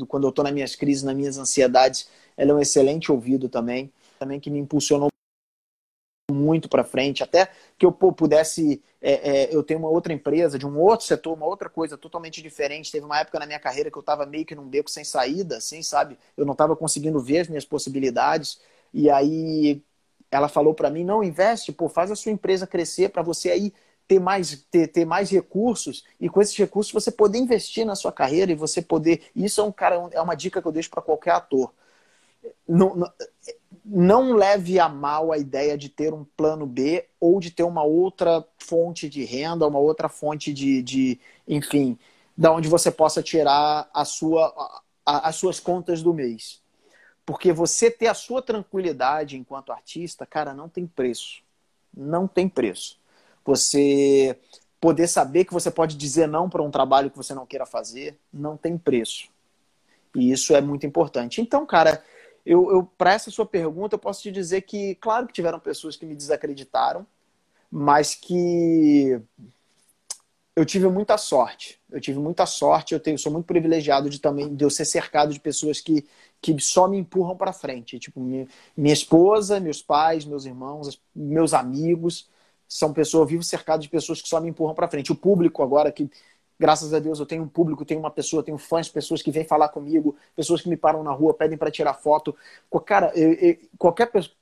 Quando 0.08 0.24
eu 0.24 0.30
estou 0.30 0.44
nas 0.44 0.52
minhas 0.52 0.74
crises, 0.74 1.04
nas 1.04 1.14
minhas 1.14 1.38
ansiedades, 1.38 2.10
ela 2.36 2.50
é 2.50 2.54
um 2.54 2.60
excelente 2.60 3.10
ouvido 3.12 3.48
também. 3.48 3.92
Também 4.18 4.40
que 4.40 4.50
me 4.50 4.58
impulsionou 4.58 5.08
muito 6.36 6.68
para 6.68 6.84
frente, 6.84 7.22
até 7.22 7.48
que 7.78 7.86
eu 7.86 7.92
pô, 7.92 8.12
pudesse. 8.12 8.82
É, 9.00 9.44
é, 9.44 9.54
eu 9.54 9.62
tenho 9.62 9.80
uma 9.80 9.88
outra 9.88 10.12
empresa, 10.12 10.58
de 10.58 10.66
um 10.66 10.78
outro 10.78 11.06
setor, 11.06 11.34
uma 11.34 11.46
outra 11.46 11.68
coisa 11.68 11.96
totalmente 11.96 12.42
diferente. 12.42 12.92
Teve 12.92 13.04
uma 13.04 13.18
época 13.20 13.38
na 13.38 13.46
minha 13.46 13.58
carreira 13.60 13.90
que 13.90 13.96
eu 13.96 14.00
estava 14.00 14.26
meio 14.26 14.44
que 14.44 14.54
num 14.54 14.68
beco 14.68 14.90
sem 14.90 15.04
saída, 15.04 15.56
assim, 15.58 15.82
sabe? 15.82 16.18
Eu 16.36 16.44
não 16.44 16.52
estava 16.52 16.76
conseguindo 16.76 17.20
ver 17.20 17.40
as 17.40 17.48
minhas 17.48 17.64
possibilidades. 17.64 18.60
E 18.92 19.10
aí 19.10 19.82
ela 20.30 20.48
falou 20.48 20.74
para 20.74 20.90
mim: 20.90 21.04
não, 21.04 21.22
investe, 21.22 21.72
pô, 21.72 21.88
faz 21.88 22.10
a 22.10 22.16
sua 22.16 22.32
empresa 22.32 22.66
crescer 22.66 23.10
para 23.10 23.22
você 23.22 23.50
aí 23.50 23.72
ter 24.06 24.20
mais, 24.20 24.64
ter, 24.70 24.88
ter 24.88 25.04
mais 25.04 25.30
recursos 25.30 26.04
e 26.20 26.28
com 26.28 26.40
esses 26.40 26.56
recursos 26.56 26.92
você 26.92 27.10
poder 27.10 27.38
investir 27.38 27.84
na 27.84 27.96
sua 27.96 28.12
carreira 28.12 28.52
e 28.52 28.54
você 28.54 28.80
poder. 28.80 29.24
Isso 29.34 29.60
é 29.60 29.64
um 29.64 29.72
cara, 29.72 29.96
é 30.12 30.20
uma 30.20 30.34
dica 30.34 30.62
que 30.62 30.68
eu 30.68 30.72
deixo 30.72 30.90
para 30.90 31.02
qualquer 31.02 31.32
ator. 31.32 31.72
Não, 32.68 32.94
não, 32.94 33.12
não 33.88 34.32
leve 34.32 34.80
a 34.80 34.88
mal 34.88 35.30
a 35.30 35.38
ideia 35.38 35.78
de 35.78 35.88
ter 35.88 36.12
um 36.12 36.24
plano 36.36 36.66
B 36.66 37.06
ou 37.20 37.38
de 37.38 37.52
ter 37.52 37.62
uma 37.62 37.84
outra 37.84 38.44
fonte 38.58 39.08
de 39.08 39.24
renda, 39.24 39.66
uma 39.66 39.78
outra 39.78 40.08
fonte 40.08 40.52
de, 40.52 40.82
de 40.82 41.20
enfim, 41.46 41.96
da 42.36 42.52
onde 42.52 42.68
você 42.68 42.90
possa 42.90 43.22
tirar 43.22 43.88
a 43.94 44.04
sua, 44.04 44.52
a, 45.04 45.28
as 45.28 45.36
suas 45.36 45.60
contas 45.60 46.02
do 46.02 46.12
mês. 46.12 46.60
Porque 47.24 47.52
você 47.52 47.88
ter 47.88 48.08
a 48.08 48.14
sua 48.14 48.42
tranquilidade 48.42 49.36
enquanto 49.36 49.72
artista, 49.72 50.26
cara, 50.26 50.52
não 50.52 50.68
tem 50.68 50.84
preço. 50.84 51.42
Não 51.96 52.26
tem 52.26 52.48
preço. 52.48 52.98
Você 53.44 54.36
poder 54.80 55.06
saber 55.06 55.44
que 55.44 55.52
você 55.52 55.70
pode 55.70 55.96
dizer 55.96 56.26
não 56.26 56.50
para 56.50 56.62
um 56.62 56.70
trabalho 56.70 57.10
que 57.10 57.16
você 57.16 57.34
não 57.34 57.46
queira 57.46 57.64
fazer, 57.64 58.18
não 58.32 58.56
tem 58.56 58.76
preço. 58.76 59.28
E 60.14 60.32
isso 60.32 60.54
é 60.56 60.60
muito 60.60 60.86
importante. 60.86 61.40
Então, 61.40 61.64
cara, 61.64 62.02
eu, 62.46 62.70
eu 62.70 62.84
para 62.96 63.12
essa 63.12 63.30
sua 63.30 63.44
pergunta, 63.44 63.96
eu 63.96 63.98
posso 63.98 64.22
te 64.22 64.30
dizer 64.30 64.62
que, 64.62 64.94
claro 64.94 65.26
que 65.26 65.32
tiveram 65.32 65.58
pessoas 65.58 65.96
que 65.96 66.06
me 66.06 66.14
desacreditaram, 66.14 67.04
mas 67.70 68.14
que 68.14 69.20
eu 70.54 70.64
tive 70.64 70.88
muita 70.88 71.18
sorte. 71.18 71.78
Eu 71.90 72.00
tive 72.00 72.18
muita 72.20 72.46
sorte, 72.46 72.94
eu 72.94 73.00
tenho, 73.00 73.18
sou 73.18 73.32
muito 73.32 73.46
privilegiado 73.46 74.08
de 74.08 74.20
também 74.20 74.54
de 74.54 74.64
eu 74.64 74.70
ser 74.70 74.84
cercado 74.84 75.32
de 75.32 75.40
pessoas 75.40 75.80
que, 75.80 76.06
que 76.40 76.58
só 76.60 76.88
me 76.88 76.96
empurram 76.96 77.36
para 77.36 77.52
frente. 77.52 77.98
Tipo, 77.98 78.20
minha, 78.20 78.46
minha 78.76 78.94
esposa, 78.94 79.58
meus 79.60 79.82
pais, 79.82 80.24
meus 80.24 80.46
irmãos, 80.46 81.00
meus 81.14 81.52
amigos, 81.52 82.30
são 82.68 82.92
pessoas, 82.92 83.22
eu 83.22 83.26
vivo 83.26 83.42
cercado 83.42 83.82
de 83.82 83.88
pessoas 83.88 84.22
que 84.22 84.28
só 84.28 84.40
me 84.40 84.48
empurram 84.48 84.74
para 84.74 84.88
frente. 84.88 85.12
O 85.12 85.16
público 85.16 85.62
agora 85.62 85.92
que 85.92 86.08
Graças 86.58 86.94
a 86.94 86.98
Deus 86.98 87.18
eu 87.18 87.26
tenho 87.26 87.42
um 87.42 87.48
público, 87.48 87.84
tenho 87.84 88.00
uma 88.00 88.10
pessoa, 88.10 88.42
tenho 88.42 88.56
fãs, 88.58 88.88
pessoas 88.88 89.22
que 89.22 89.30
vêm 89.30 89.44
falar 89.44 89.68
comigo, 89.68 90.16
pessoas 90.34 90.62
que 90.62 90.68
me 90.68 90.76
param 90.76 91.02
na 91.02 91.12
rua, 91.12 91.34
pedem 91.34 91.58
para 91.58 91.70
tirar 91.70 91.94
foto. 91.94 92.34
Cara, 92.84 93.12
eu, 93.14 93.32
eu, 93.34 93.56
qualquer 93.78 94.06
pessoa. 94.06 94.34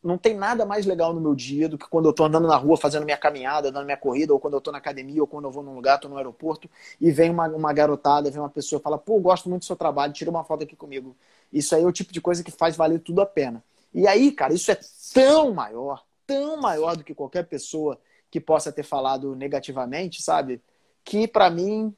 Não 0.00 0.16
tem 0.16 0.32
nada 0.32 0.64
mais 0.64 0.86
legal 0.86 1.12
no 1.12 1.20
meu 1.20 1.34
dia 1.34 1.68
do 1.68 1.76
que 1.76 1.88
quando 1.88 2.04
eu 2.04 2.12
estou 2.12 2.24
andando 2.24 2.46
na 2.46 2.54
rua 2.56 2.76
fazendo 2.76 3.04
minha 3.04 3.16
caminhada, 3.16 3.72
dando 3.72 3.84
minha 3.84 3.96
corrida, 3.96 4.32
ou 4.32 4.38
quando 4.38 4.54
eu 4.54 4.58
estou 4.58 4.70
na 4.70 4.78
academia, 4.78 5.20
ou 5.20 5.26
quando 5.26 5.46
eu 5.46 5.50
vou 5.50 5.60
num 5.60 5.74
lugar, 5.74 5.96
estou 5.96 6.08
no 6.08 6.16
aeroporto, 6.16 6.70
e 7.00 7.10
vem 7.10 7.30
uma, 7.30 7.48
uma 7.48 7.72
garotada, 7.72 8.30
vem 8.30 8.38
uma 8.40 8.48
pessoa 8.48 8.80
fala, 8.80 8.96
pô, 8.96 9.18
gosto 9.18 9.48
muito 9.48 9.62
do 9.62 9.66
seu 9.66 9.74
trabalho, 9.74 10.12
tira 10.12 10.30
uma 10.30 10.44
foto 10.44 10.62
aqui 10.62 10.76
comigo. 10.76 11.16
Isso 11.52 11.74
aí 11.74 11.82
é 11.82 11.86
o 11.86 11.90
tipo 11.90 12.12
de 12.12 12.20
coisa 12.20 12.44
que 12.44 12.50
faz 12.52 12.76
valer 12.76 13.00
tudo 13.00 13.20
a 13.20 13.26
pena. 13.26 13.60
E 13.92 14.06
aí, 14.06 14.30
cara, 14.30 14.54
isso 14.54 14.70
é 14.70 14.78
tão 15.12 15.52
maior, 15.52 16.04
tão 16.26 16.56
maior 16.58 16.96
do 16.96 17.02
que 17.02 17.12
qualquer 17.14 17.44
pessoa 17.48 17.98
que 18.30 18.40
possa 18.40 18.70
ter 18.70 18.82
falado 18.84 19.34
negativamente, 19.34 20.22
sabe? 20.22 20.60
Que 21.06 21.28
para 21.28 21.48
mim 21.48 21.94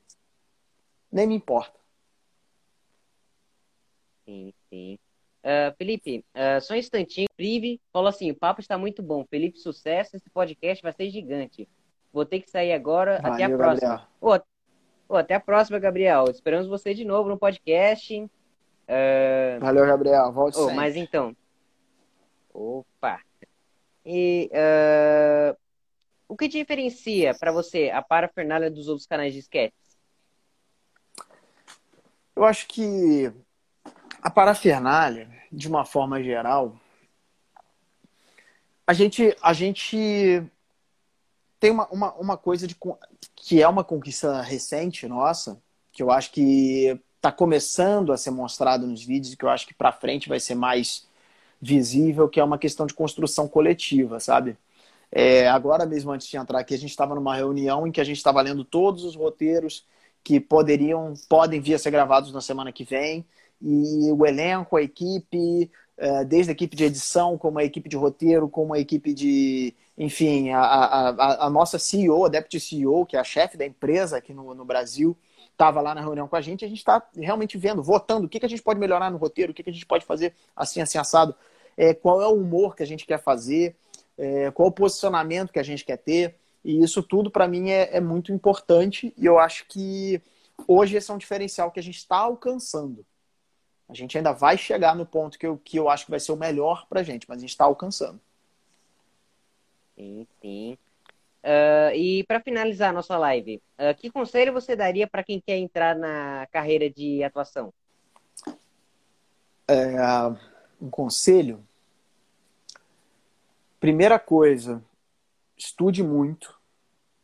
nem 1.10 1.26
me 1.26 1.34
importa. 1.34 1.76
Sim, 4.26 4.52
sim. 4.68 4.98
Uh, 5.42 5.74
Felipe, 5.78 6.24
uh, 6.34 6.60
só 6.60 6.74
um 6.74 6.76
instantinho. 6.76 7.26
Prive 7.34 7.80
falou 7.90 8.08
assim: 8.08 8.30
o 8.30 8.36
papo 8.36 8.60
está 8.60 8.76
muito 8.76 9.02
bom. 9.02 9.24
Felipe, 9.24 9.58
sucesso. 9.58 10.14
Esse 10.14 10.28
podcast 10.28 10.82
vai 10.82 10.92
ser 10.92 11.08
gigante. 11.08 11.66
Vou 12.12 12.26
ter 12.26 12.40
que 12.40 12.50
sair 12.50 12.72
agora. 12.72 13.18
Valeu, 13.22 13.34
até 13.34 13.44
a 13.44 13.56
próxima. 13.56 14.08
Oh, 14.20 14.38
oh, 15.08 15.16
até 15.16 15.34
a 15.34 15.40
próxima, 15.40 15.78
Gabriel. 15.78 16.24
Esperamos 16.28 16.66
você 16.66 16.92
de 16.92 17.04
novo 17.04 17.30
no 17.30 17.38
podcast. 17.38 18.22
Uh... 18.22 19.60
Valeu, 19.60 19.86
Gabriel. 19.86 20.30
Volte 20.32 20.58
oh, 20.58 20.70
Mas 20.70 20.96
então. 20.96 21.34
Opa! 22.52 23.20
E 24.04 24.50
uh, 24.52 25.56
o 26.28 26.36
que 26.36 26.46
diferencia 26.46 27.34
para 27.34 27.50
você 27.50 27.90
a 27.90 28.02
parafernália 28.02 28.70
dos 28.70 28.86
outros 28.86 29.06
canais 29.06 29.32
de 29.32 29.40
sketches? 29.40 29.96
Eu 32.36 32.44
acho 32.44 32.68
que 32.68 33.32
a 34.22 34.30
parafernália, 34.30 35.28
de 35.50 35.66
uma 35.66 35.84
forma 35.84 36.22
geral, 36.22 36.76
a 38.86 38.92
gente, 38.92 39.36
a 39.42 39.52
gente 39.52 40.42
tem 41.58 41.70
uma, 41.70 41.88
uma, 41.88 42.12
uma 42.14 42.36
coisa 42.36 42.66
de, 42.66 42.76
que 43.34 43.60
é 43.62 43.66
uma 43.66 43.82
conquista 43.82 44.40
recente 44.40 45.08
nossa, 45.08 45.60
que 45.90 46.02
eu 46.02 46.10
acho 46.10 46.30
que 46.30 46.98
está 47.16 47.32
começando 47.32 48.12
a 48.12 48.16
ser 48.16 48.30
mostrado 48.30 48.86
nos 48.86 49.02
vídeos, 49.02 49.34
que 49.34 49.44
eu 49.44 49.48
acho 49.48 49.66
que 49.66 49.74
para 49.74 49.90
frente 49.90 50.28
vai 50.28 50.38
ser 50.38 50.54
mais 50.54 51.08
visível, 51.60 52.28
que 52.28 52.38
é 52.38 52.44
uma 52.44 52.58
questão 52.58 52.86
de 52.86 52.94
construção 52.94 53.48
coletiva, 53.48 54.20
sabe? 54.20 54.56
É, 55.10 55.48
agora 55.48 55.86
mesmo, 55.86 56.10
antes 56.10 56.26
de 56.26 56.36
entrar 56.36 56.58
aqui, 56.60 56.74
a 56.74 56.78
gente 56.78 56.90
estava 56.90 57.14
numa 57.14 57.34
reunião 57.34 57.86
em 57.86 57.92
que 57.92 58.00
a 58.00 58.04
gente 58.04 58.18
estava 58.18 58.40
lendo 58.42 58.64
todos 58.64 59.04
os 59.04 59.16
roteiros 59.16 59.86
que 60.22 60.38
poderiam, 60.38 61.14
podem 61.28 61.60
vir 61.60 61.74
a 61.74 61.78
ser 61.78 61.90
gravados 61.90 62.32
na 62.32 62.40
semana 62.40 62.72
que 62.72 62.84
vem. 62.84 63.24
E 63.60 64.12
o 64.12 64.26
elenco, 64.26 64.76
a 64.76 64.82
equipe, 64.82 65.70
é, 65.96 66.24
desde 66.24 66.50
a 66.50 66.52
equipe 66.52 66.76
de 66.76 66.84
edição, 66.84 67.36
como 67.38 67.58
a 67.58 67.64
equipe 67.64 67.88
de 67.88 67.96
roteiro, 67.96 68.48
como 68.48 68.74
a 68.74 68.78
equipe 68.78 69.12
de. 69.12 69.74
Enfim, 69.96 70.50
a, 70.50 70.60
a, 70.60 71.46
a 71.46 71.50
nossa 71.50 71.78
CEO, 71.78 72.24
a 72.24 72.28
Deputy 72.28 72.60
CEO, 72.60 73.04
que 73.04 73.16
é 73.16 73.20
a 73.20 73.24
chefe 73.24 73.56
da 73.56 73.66
empresa 73.66 74.18
aqui 74.18 74.32
no, 74.32 74.54
no 74.54 74.64
Brasil, 74.64 75.16
estava 75.50 75.80
lá 75.80 75.92
na 75.92 76.00
reunião 76.00 76.28
com 76.28 76.36
a 76.36 76.40
gente. 76.40 76.64
A 76.64 76.68
gente 76.68 76.78
está 76.78 77.02
realmente 77.16 77.58
vendo, 77.58 77.82
votando 77.82 78.26
o 78.26 78.28
que, 78.28 78.38
que 78.38 78.46
a 78.46 78.48
gente 78.48 78.62
pode 78.62 78.78
melhorar 78.78 79.10
no 79.10 79.18
roteiro, 79.18 79.50
o 79.50 79.54
que, 79.54 79.62
que 79.64 79.70
a 79.70 79.72
gente 79.72 79.86
pode 79.86 80.04
fazer 80.04 80.34
assim, 80.54 80.80
assim, 80.80 80.98
assado, 80.98 81.34
é, 81.76 81.92
qual 81.92 82.22
é 82.22 82.28
o 82.28 82.34
humor 82.34 82.76
que 82.76 82.82
a 82.82 82.86
gente 82.86 83.04
quer 83.04 83.20
fazer 83.20 83.74
é, 84.18 84.50
qual 84.50 84.68
o 84.68 84.72
posicionamento 84.72 85.52
que 85.52 85.58
a 85.58 85.62
gente 85.62 85.84
quer 85.84 85.96
ter. 85.96 86.34
E 86.64 86.82
isso 86.82 87.02
tudo, 87.02 87.30
para 87.30 87.46
mim, 87.46 87.70
é, 87.70 87.96
é, 87.96 88.00
muito 88.00 88.32
importante. 88.32 89.14
E 89.16 89.24
eu 89.24 89.38
acho 89.38 89.64
que 89.66 90.20
hoje 90.66 90.96
esse 90.96 91.10
é 91.10 91.14
um 91.14 91.18
diferencial 91.18 91.70
que 91.70 91.78
a 91.78 91.82
gente 91.82 91.98
está 91.98 92.16
alcançando. 92.16 93.06
A 93.88 93.94
gente 93.94 94.18
ainda 94.18 94.32
vai 94.32 94.58
chegar 94.58 94.94
no 94.94 95.06
ponto 95.06 95.38
que 95.38 95.46
eu, 95.46 95.56
que 95.56 95.78
eu 95.78 95.88
acho 95.88 96.04
que 96.04 96.10
vai 96.10 96.20
ser 96.20 96.32
o 96.32 96.36
melhor 96.36 96.86
para 96.88 97.00
a 97.00 97.02
gente, 97.02 97.26
mas 97.28 97.38
a 97.38 97.40
gente 97.40 97.50
está 97.50 97.64
alcançando. 97.64 98.20
Sim, 99.96 100.26
sim. 100.42 100.78
Uh, 101.42 101.94
e 101.94 102.24
para 102.24 102.40
finalizar 102.40 102.90
a 102.90 102.92
nossa 102.92 103.16
live, 103.16 103.62
uh, 103.78 103.96
que 103.96 104.10
conselho 104.10 104.52
você 104.52 104.76
daria 104.76 105.06
para 105.06 105.22
quem 105.22 105.40
quer 105.40 105.56
entrar 105.56 105.96
na 105.96 106.46
carreira 106.52 106.90
de 106.90 107.22
atuação? 107.22 107.72
É, 109.66 109.96
um 110.80 110.90
conselho. 110.90 111.66
Primeira 113.80 114.18
coisa, 114.18 114.82
estude 115.56 116.02
muito, 116.02 116.54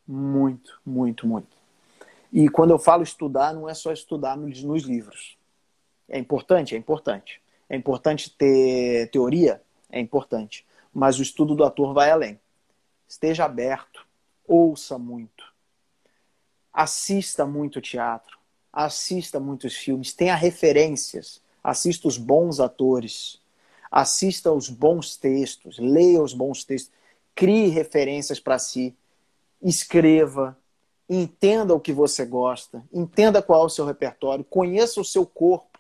muito, 0.07 0.81
muito, 0.85 1.27
muito. 1.27 1.57
E 2.33 2.49
quando 2.49 2.71
eu 2.71 2.79
falo 2.79 3.03
estudar, 3.03 3.53
não 3.53 3.69
é 3.69 3.75
só 3.75 3.93
estudar 3.93 4.37
nos, 4.37 4.63
nos 4.63 4.83
livros. 4.83 5.37
É 6.09 6.19
importante? 6.19 6.75
É 6.75 6.79
importante. 6.79 7.41
É 7.69 7.77
importante 7.77 8.31
ter 8.31 9.11
teoria? 9.11 9.63
É 9.91 10.01
importante. 10.01 10.67
Mas 10.93 11.19
o 11.19 11.23
estudo 11.23 11.55
do 11.55 11.65
ator 11.65 11.95
vai 11.95 12.11
além. 12.11 12.41
Esteja 13.09 13.45
aberto, 13.45 14.07
ouça 14.47 14.99
muito, 14.99 15.45
assista 16.73 17.47
muito 17.47 17.81
teatro, 17.81 18.39
assista 18.73 19.39
muitos 19.39 19.75
filmes, 19.77 20.13
tenha 20.13 20.35
referências, 20.35 21.41
assista 21.63 22.09
os 22.09 22.19
bons 22.19 22.61
atores, 22.61 23.41
assista 23.97 24.51
os 24.51 24.69
bons 24.69 25.17
textos, 25.17 25.79
leia 25.79 26.21
os 26.21 26.35
bons 26.35 26.65
textos, 26.65 26.93
crie 27.33 27.69
referências 27.69 28.41
para 28.41 28.59
si, 28.59 28.93
escreva, 29.63 30.59
entenda 31.09 31.73
o 31.73 31.79
que 31.79 31.93
você 31.93 32.27
gosta, 32.27 32.85
entenda 32.93 33.41
qual 33.41 33.63
é 33.63 33.67
o 33.67 33.71
seu 33.71 33.87
repertório, 33.87 34.45
conheça 34.45 35.01
o 35.01 35.05
seu 35.05 35.25
corpo. 35.25 35.79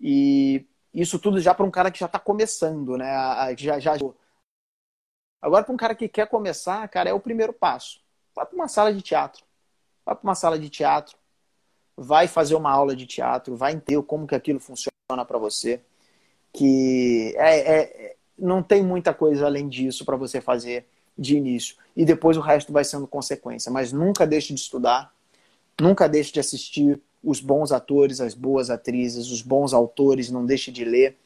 E 0.00 0.64
isso 0.92 1.18
tudo 1.18 1.40
já 1.40 1.52
para 1.52 1.66
um 1.66 1.72
cara 1.72 1.90
que 1.90 1.98
já 1.98 2.06
está 2.06 2.20
começando, 2.20 2.96
né? 2.96 3.12
Já, 3.58 3.80
já... 3.80 3.94
Agora, 5.42 5.64
para 5.64 5.74
um 5.74 5.76
cara 5.76 5.94
que 5.96 6.08
quer 6.08 6.28
começar, 6.28 6.86
cara, 6.88 7.10
é 7.10 7.12
o 7.12 7.18
primeiro 7.18 7.52
passo. 7.52 8.00
Vai 8.32 8.46
para 8.46 8.54
uma 8.54 8.68
sala 8.68 8.94
de 8.94 9.02
teatro. 9.02 9.44
Vai 10.06 10.14
para 10.14 10.22
uma 10.22 10.36
sala 10.36 10.56
de 10.56 10.70
teatro. 10.70 11.16
Vai 11.96 12.28
fazer 12.28 12.54
uma 12.54 12.70
aula 12.70 12.94
de 12.94 13.06
teatro. 13.06 13.56
Vai 13.56 13.72
entender 13.72 14.00
como 14.04 14.24
que 14.24 14.36
aquilo 14.36 14.60
funciona 14.60 15.24
para 15.26 15.36
você. 15.36 15.82
Que 16.54 17.34
é, 17.36 17.58
é, 17.58 18.16
não 18.38 18.62
tem 18.62 18.82
muita 18.82 19.12
coisa 19.12 19.44
além 19.44 19.68
disso 19.68 20.04
para 20.04 20.16
você 20.16 20.40
fazer 20.40 20.86
de 21.18 21.36
início. 21.36 21.76
E 21.94 22.04
depois 22.04 22.36
o 22.36 22.40
resto 22.40 22.72
vai 22.72 22.84
sendo 22.84 23.06
consequência. 23.06 23.70
Mas 23.70 23.92
nunca 23.92 24.26
deixe 24.26 24.54
de 24.54 24.60
estudar, 24.60 25.12
nunca 25.80 26.08
deixe 26.08 26.32
de 26.32 26.40
assistir 26.40 26.98
os 27.22 27.40
bons 27.40 27.72
atores, 27.72 28.20
as 28.20 28.34
boas 28.34 28.70
atrizes, 28.70 29.30
os 29.30 29.42
bons 29.42 29.72
autores, 29.72 30.30
não 30.30 30.44
deixe 30.44 30.70
de 30.70 30.84
ler. 30.84 31.16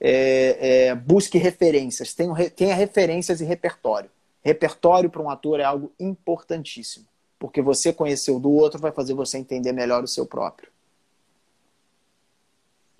É, 0.00 0.86
é, 0.88 0.94
busque 0.94 1.36
referências, 1.36 2.14
tenha, 2.14 2.34
tenha 2.50 2.74
referências 2.74 3.40
e 3.40 3.44
repertório. 3.44 4.10
Repertório 4.42 5.10
para 5.10 5.22
um 5.22 5.28
ator 5.28 5.60
é 5.60 5.64
algo 5.64 5.92
importantíssimo, 6.00 7.04
porque 7.38 7.60
você 7.60 7.92
conhecer 7.92 8.30
o 8.30 8.38
do 8.38 8.50
outro 8.50 8.80
vai 8.80 8.90
fazer 8.90 9.12
você 9.12 9.36
entender 9.36 9.72
melhor 9.72 10.02
o 10.02 10.08
seu 10.08 10.24
próprio. 10.24 10.70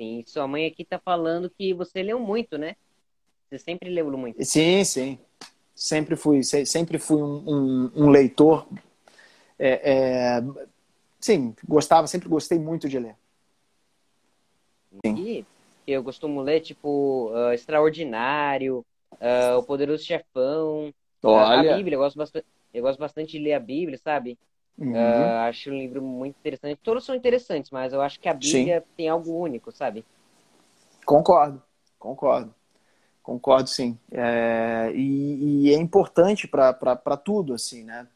Sim, 0.00 0.24
sua 0.26 0.48
mãe 0.48 0.66
aqui 0.66 0.82
está 0.82 0.98
falando 0.98 1.50
que 1.50 1.74
você 1.74 2.02
leu 2.02 2.18
muito, 2.18 2.56
né? 2.56 2.74
Você 3.50 3.58
sempre 3.58 3.90
leu 3.90 4.10
muito. 4.16 4.42
Sim, 4.42 4.82
sim 4.82 5.18
sempre 5.80 6.14
fui, 6.14 6.42
sempre 6.42 6.98
fui 6.98 7.22
um, 7.22 7.42
um, 7.46 7.92
um 7.96 8.10
leitor. 8.10 8.66
É, 9.58 9.92
é, 9.92 10.42
sim, 11.18 11.54
gostava, 11.66 12.06
sempre 12.06 12.28
gostei 12.28 12.58
muito 12.58 12.86
de 12.88 12.98
ler. 12.98 13.16
Sim. 15.04 15.16
E 15.16 15.44
eu 15.86 16.04
costumo 16.04 16.42
ler, 16.42 16.60
tipo, 16.60 17.30
uh, 17.32 17.52
Extraordinário, 17.52 18.84
uh, 19.12 19.58
O 19.58 19.62
Poderoso 19.62 20.04
Chefão, 20.04 20.92
Olha. 21.22 21.72
a 21.72 21.76
Bíblia. 21.76 21.96
Eu 21.96 22.00
gosto, 22.00 22.16
bastante, 22.16 22.46
eu 22.74 22.82
gosto 22.82 22.98
bastante 22.98 23.32
de 23.32 23.38
ler 23.38 23.54
a 23.54 23.60
Bíblia, 23.60 23.98
sabe? 23.98 24.38
Uhum. 24.78 24.94
Uh, 24.94 25.36
acho 25.48 25.70
um 25.70 25.78
livro 25.78 26.02
muito 26.02 26.36
interessante. 26.38 26.80
Todos 26.82 27.04
são 27.04 27.14
interessantes, 27.14 27.70
mas 27.70 27.92
eu 27.92 28.00
acho 28.00 28.18
que 28.18 28.28
a 28.28 28.34
Bíblia 28.34 28.80
sim. 28.80 28.94
tem 28.96 29.08
algo 29.08 29.32
único, 29.32 29.70
sabe? 29.70 30.04
Concordo, 31.04 31.62
concordo. 31.98 32.54
Concordo, 33.22 33.68
sim. 33.68 33.98
É, 34.10 34.90
e, 34.94 35.66
e, 35.68 35.74
é 35.74 35.76
importante 35.76 36.48
para 36.48 37.16
tudo, 37.16 37.54
assim, 37.54 37.84
né? 37.84 38.06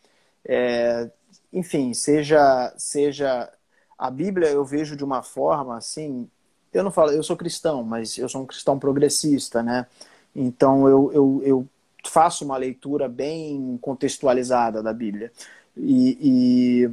É, 0.45 1.11
enfim, 1.53 1.95
seja, 1.95 2.75
seja 2.77 3.51
a 3.99 4.11
Bíblia 4.11 4.49
eu 4.49 4.65
vejo 4.65 4.97
de 4.97 5.05
uma 5.05 5.23
forma 5.23 5.77
assim. 5.77 6.29
Eu 6.73 6.83
não 6.83 6.91
falo, 6.91 7.13
eu 7.13 7.23
sou 7.23 7.37
cristão, 7.37 7.85
mas 7.85 8.19
eu 8.19 8.29
sou 8.29 8.43
um 8.43 8.47
cristão 8.47 8.79
progressista, 8.79 9.63
né? 9.63 9.87
Então 10.35 10.89
eu, 10.89 11.13
eu, 11.13 11.43
eu 11.45 11.69
faço 12.11 12.45
uma 12.45 12.57
leitura 12.57 13.09
bem 13.09 13.79
contextualizada 13.81 14.83
da 14.83 14.93
Bíblia. 14.93 15.33
E, 15.77 16.19
e, 16.21 16.91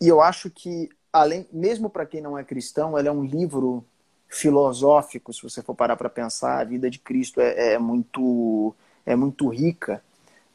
e 0.00 0.08
eu 0.08 0.20
acho 0.20 0.50
que, 0.50 0.88
além, 1.12 1.46
mesmo 1.52 1.88
para 1.88 2.06
quem 2.06 2.20
não 2.20 2.38
é 2.38 2.44
cristão, 2.44 2.98
ela 2.98 3.08
é 3.08 3.12
um 3.12 3.24
livro 3.24 3.84
filosófico, 4.28 5.32
se 5.32 5.42
você 5.42 5.62
for 5.62 5.74
parar 5.74 5.96
para 5.96 6.10
pensar, 6.10 6.60
a 6.60 6.64
vida 6.64 6.90
de 6.90 6.98
Cristo 6.98 7.40
é, 7.40 7.74
é, 7.74 7.78
muito 7.78 8.74
é 9.06 9.14
muito 9.14 9.48
rica, 9.48 10.02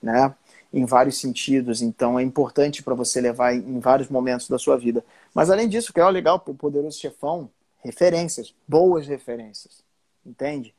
né? 0.02 0.34
Em 0.71 0.86
vários 0.86 1.19
sentidos, 1.19 1.82
então 1.82 2.19
é 2.19 2.23
importante 2.23 2.84
para 2.84 2.93
você 2.93 3.19
levar 3.21 3.56
em 3.56 3.80
vários 3.80 4.10
momentos 4.10 4.47
da 4.47 4.58
sua 4.60 4.78
vida. 4.78 5.04
Mas 5.34 5.49
além 5.49 5.67
disso, 5.67 5.93
que 5.93 5.99
é 5.99 6.10
legal 6.10 6.43
o 6.45 6.54
poderoso 6.54 6.99
chefão, 6.99 7.49
referências, 7.80 8.54
boas 8.67 9.08
referências, 9.08 9.84
entende? 10.25 10.73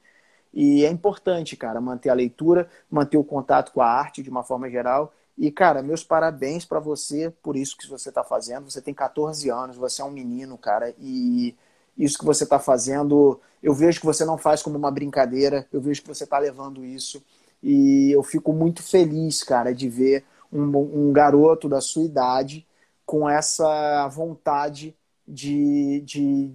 E 0.53 0.85
é 0.85 0.91
importante, 0.91 1.57
cara, 1.57 1.81
manter 1.81 2.11
a 2.11 2.15
leitura, 2.15 2.69
manter 2.91 3.17
o 3.17 3.25
contato 3.25 3.73
com 3.73 3.81
a 3.81 3.87
arte 3.87 4.23
de 4.23 4.31
uma 4.31 4.43
forma 4.43 4.69
geral. 4.69 5.13
E, 5.39 5.51
cara, 5.51 5.83
meus 5.83 6.05
parabéns 6.05 6.65
para 6.65 6.81
você 6.81 7.33
por 7.43 7.57
isso 7.57 7.77
que 7.77 7.89
você 7.89 8.09
está 8.09 8.25
fazendo. 8.25 8.71
Você 8.71 8.83
tem 8.83 8.93
14 8.93 9.49
anos, 9.51 9.77
você 9.77 10.03
é 10.03 10.05
um 10.05 10.11
menino, 10.11 10.59
cara, 10.59 10.95
e 10.99 11.55
isso 11.97 12.19
que 12.19 12.25
você 12.25 12.45
está 12.45 12.59
fazendo, 12.59 13.41
eu 13.63 13.75
vejo 13.75 14.01
que 14.01 14.07
você 14.07 14.25
não 14.25 14.39
faz 14.39 14.63
como 14.63 14.77
uma 14.77 14.91
brincadeira, 14.91 15.67
eu 15.73 15.81
vejo 15.81 16.03
que 16.03 16.09
você 16.09 16.25
está 16.25 16.39
levando 16.39 16.85
isso. 16.85 17.23
E 17.63 18.11
eu 18.13 18.23
fico 18.23 18.53
muito 18.53 18.83
feliz, 18.83 19.43
cara, 19.43 19.75
de 19.75 19.89
ver 19.89 20.25
um, 20.53 21.09
um 21.09 21.13
garoto 21.13 21.69
da 21.69 21.81
sua 21.81 22.05
idade 22.05 22.67
com 23.05 23.29
essa 23.29 24.09
vontade 24.09 24.97
de, 25.27 26.01
de 26.05 26.51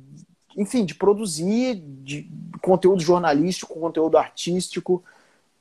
enfim, 0.55 0.85
de 0.85 0.95
produzir 0.95 1.75
de 1.75 2.29
conteúdo 2.61 3.01
jornalístico, 3.01 3.79
conteúdo 3.79 4.17
artístico. 4.17 5.03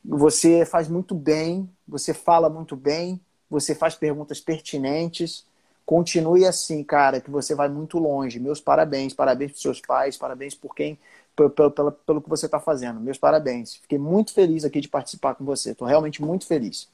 Você 0.04 0.64
faz 0.64 0.88
muito 0.88 1.14
bem, 1.14 1.68
você 1.86 2.14
fala 2.14 2.48
muito 2.48 2.76
bem, 2.76 3.20
você 3.50 3.74
faz 3.74 3.94
perguntas 3.94 4.40
pertinentes. 4.40 5.46
Continue 5.84 6.46
assim, 6.46 6.82
cara, 6.82 7.20
que 7.20 7.30
você 7.30 7.54
vai 7.54 7.68
muito 7.68 7.98
longe. 7.98 8.40
Meus 8.40 8.60
parabéns, 8.60 9.12
parabéns 9.12 9.52
para 9.52 9.60
seus 9.60 9.80
pais, 9.80 10.16
parabéns 10.16 10.54
por 10.54 10.74
quem, 10.74 10.98
pelo, 11.36 11.50
pelo, 11.50 11.92
pelo 11.92 12.22
que 12.22 12.28
você 12.28 12.46
está 12.46 12.60
fazendo. 12.60 13.00
Meus 13.00 13.18
parabéns. 13.18 13.76
Fiquei 13.76 13.98
muito 13.98 14.32
feliz 14.32 14.64
aqui 14.64 14.80
de 14.80 14.88
participar 14.88 15.34
com 15.34 15.44
você. 15.44 15.72
Estou 15.72 15.86
realmente 15.86 16.22
muito 16.22 16.46
feliz. 16.46 16.88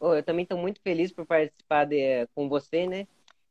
Oh, 0.00 0.14
eu 0.14 0.22
também 0.22 0.42
estou 0.42 0.58
muito 0.58 0.80
feliz 0.80 1.12
por 1.12 1.24
participar 1.24 1.84
de, 1.84 2.26
com 2.34 2.48
você, 2.48 2.88
né? 2.88 3.06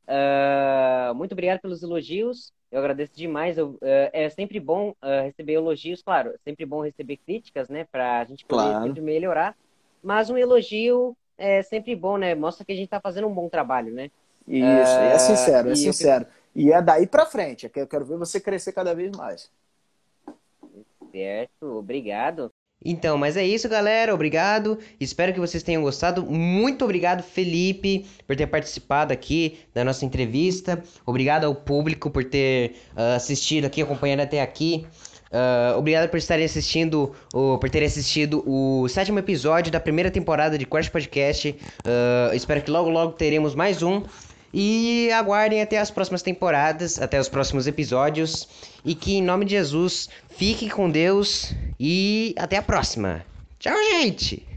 Uh, 0.05 1.15
muito 1.15 1.31
obrigado 1.31 1.61
pelos 1.61 1.81
elogios. 1.81 2.51
Eu 2.71 2.79
agradeço 2.79 3.13
demais. 3.13 3.57
Eu, 3.57 3.71
uh, 3.71 3.79
é 4.13 4.29
sempre 4.29 4.59
bom 4.59 4.91
uh, 4.91 5.23
receber 5.23 5.53
elogios, 5.53 6.01
claro. 6.01 6.29
É 6.31 6.37
sempre 6.43 6.65
bom 6.65 6.81
receber 6.81 7.17
críticas, 7.17 7.67
né? 7.67 7.85
Para 7.91 8.19
a 8.19 8.23
gente 8.23 8.45
poder 8.45 8.69
claro. 8.69 8.85
sempre 8.85 9.01
melhorar. 9.01 9.55
Mas 10.01 10.29
um 10.29 10.37
elogio 10.37 11.15
é 11.37 11.61
sempre 11.61 11.95
bom, 11.95 12.17
né? 12.17 12.33
Mostra 12.33 12.65
que 12.65 12.71
a 12.71 12.75
gente 12.75 12.85
está 12.85 13.01
fazendo 13.01 13.27
um 13.27 13.33
bom 13.33 13.49
trabalho, 13.49 13.93
né? 13.93 14.09
Isso, 14.47 14.65
é, 14.65 15.13
é 15.13 15.19
sincero, 15.19 15.69
é 15.69 15.75
sincero. 15.75 16.25
E 16.55 16.71
é 16.71 16.81
daí 16.81 17.07
para 17.07 17.25
frente, 17.25 17.65
é 17.65 17.71
eu 17.75 17.87
quero 17.87 18.05
ver 18.05 18.17
você 18.17 18.39
crescer 18.39 18.73
cada 18.73 18.93
vez 18.93 19.11
mais. 19.15 19.51
Certo, 21.11 21.77
obrigado. 21.77 22.51
Então, 22.83 23.17
mas 23.17 23.37
é 23.37 23.45
isso, 23.45 23.69
galera. 23.69 24.13
Obrigado. 24.13 24.77
Espero 24.99 25.33
que 25.33 25.39
vocês 25.39 25.61
tenham 25.61 25.81
gostado. 25.81 26.25
Muito 26.25 26.83
obrigado, 26.83 27.21
Felipe, 27.21 28.05
por 28.25 28.35
ter 28.35 28.47
participado 28.47 29.13
aqui 29.13 29.59
da 29.73 29.83
nossa 29.83 30.03
entrevista. 30.05 30.81
Obrigado 31.05 31.45
ao 31.45 31.53
público 31.53 32.09
por 32.09 32.23
ter 32.23 32.75
uh, 32.95 33.15
assistido 33.15 33.65
aqui, 33.65 33.81
acompanhando 33.81 34.21
até 34.21 34.41
aqui. 34.41 34.85
Uh, 35.31 35.77
obrigado 35.77 36.09
por 36.09 36.17
estarem 36.17 36.43
assistindo, 36.43 37.13
por 37.31 37.69
terem 37.69 37.87
assistido 37.87 38.43
o 38.45 38.85
sétimo 38.89 39.17
episódio 39.17 39.71
da 39.71 39.79
primeira 39.79 40.11
temporada 40.11 40.57
de 40.57 40.65
Crash 40.65 40.89
Podcast. 40.89 41.55
Uh, 41.85 42.35
espero 42.35 42.61
que 42.61 42.69
logo, 42.69 42.89
logo 42.89 43.13
teremos 43.13 43.55
mais 43.55 43.81
um. 43.81 44.03
E 44.53 45.09
aguardem 45.11 45.61
até 45.61 45.79
as 45.79 45.89
próximas 45.89 46.21
temporadas, 46.21 47.01
até 47.01 47.19
os 47.19 47.29
próximos 47.29 47.67
episódios. 47.67 48.47
E 48.83 48.93
que 48.93 49.15
em 49.15 49.23
nome 49.23 49.45
de 49.45 49.51
Jesus, 49.51 50.09
fique 50.29 50.69
com 50.69 50.89
Deus 50.89 51.53
e 51.79 52.33
até 52.37 52.57
a 52.57 52.61
próxima. 52.61 53.25
Tchau, 53.59 53.77
gente! 53.91 54.50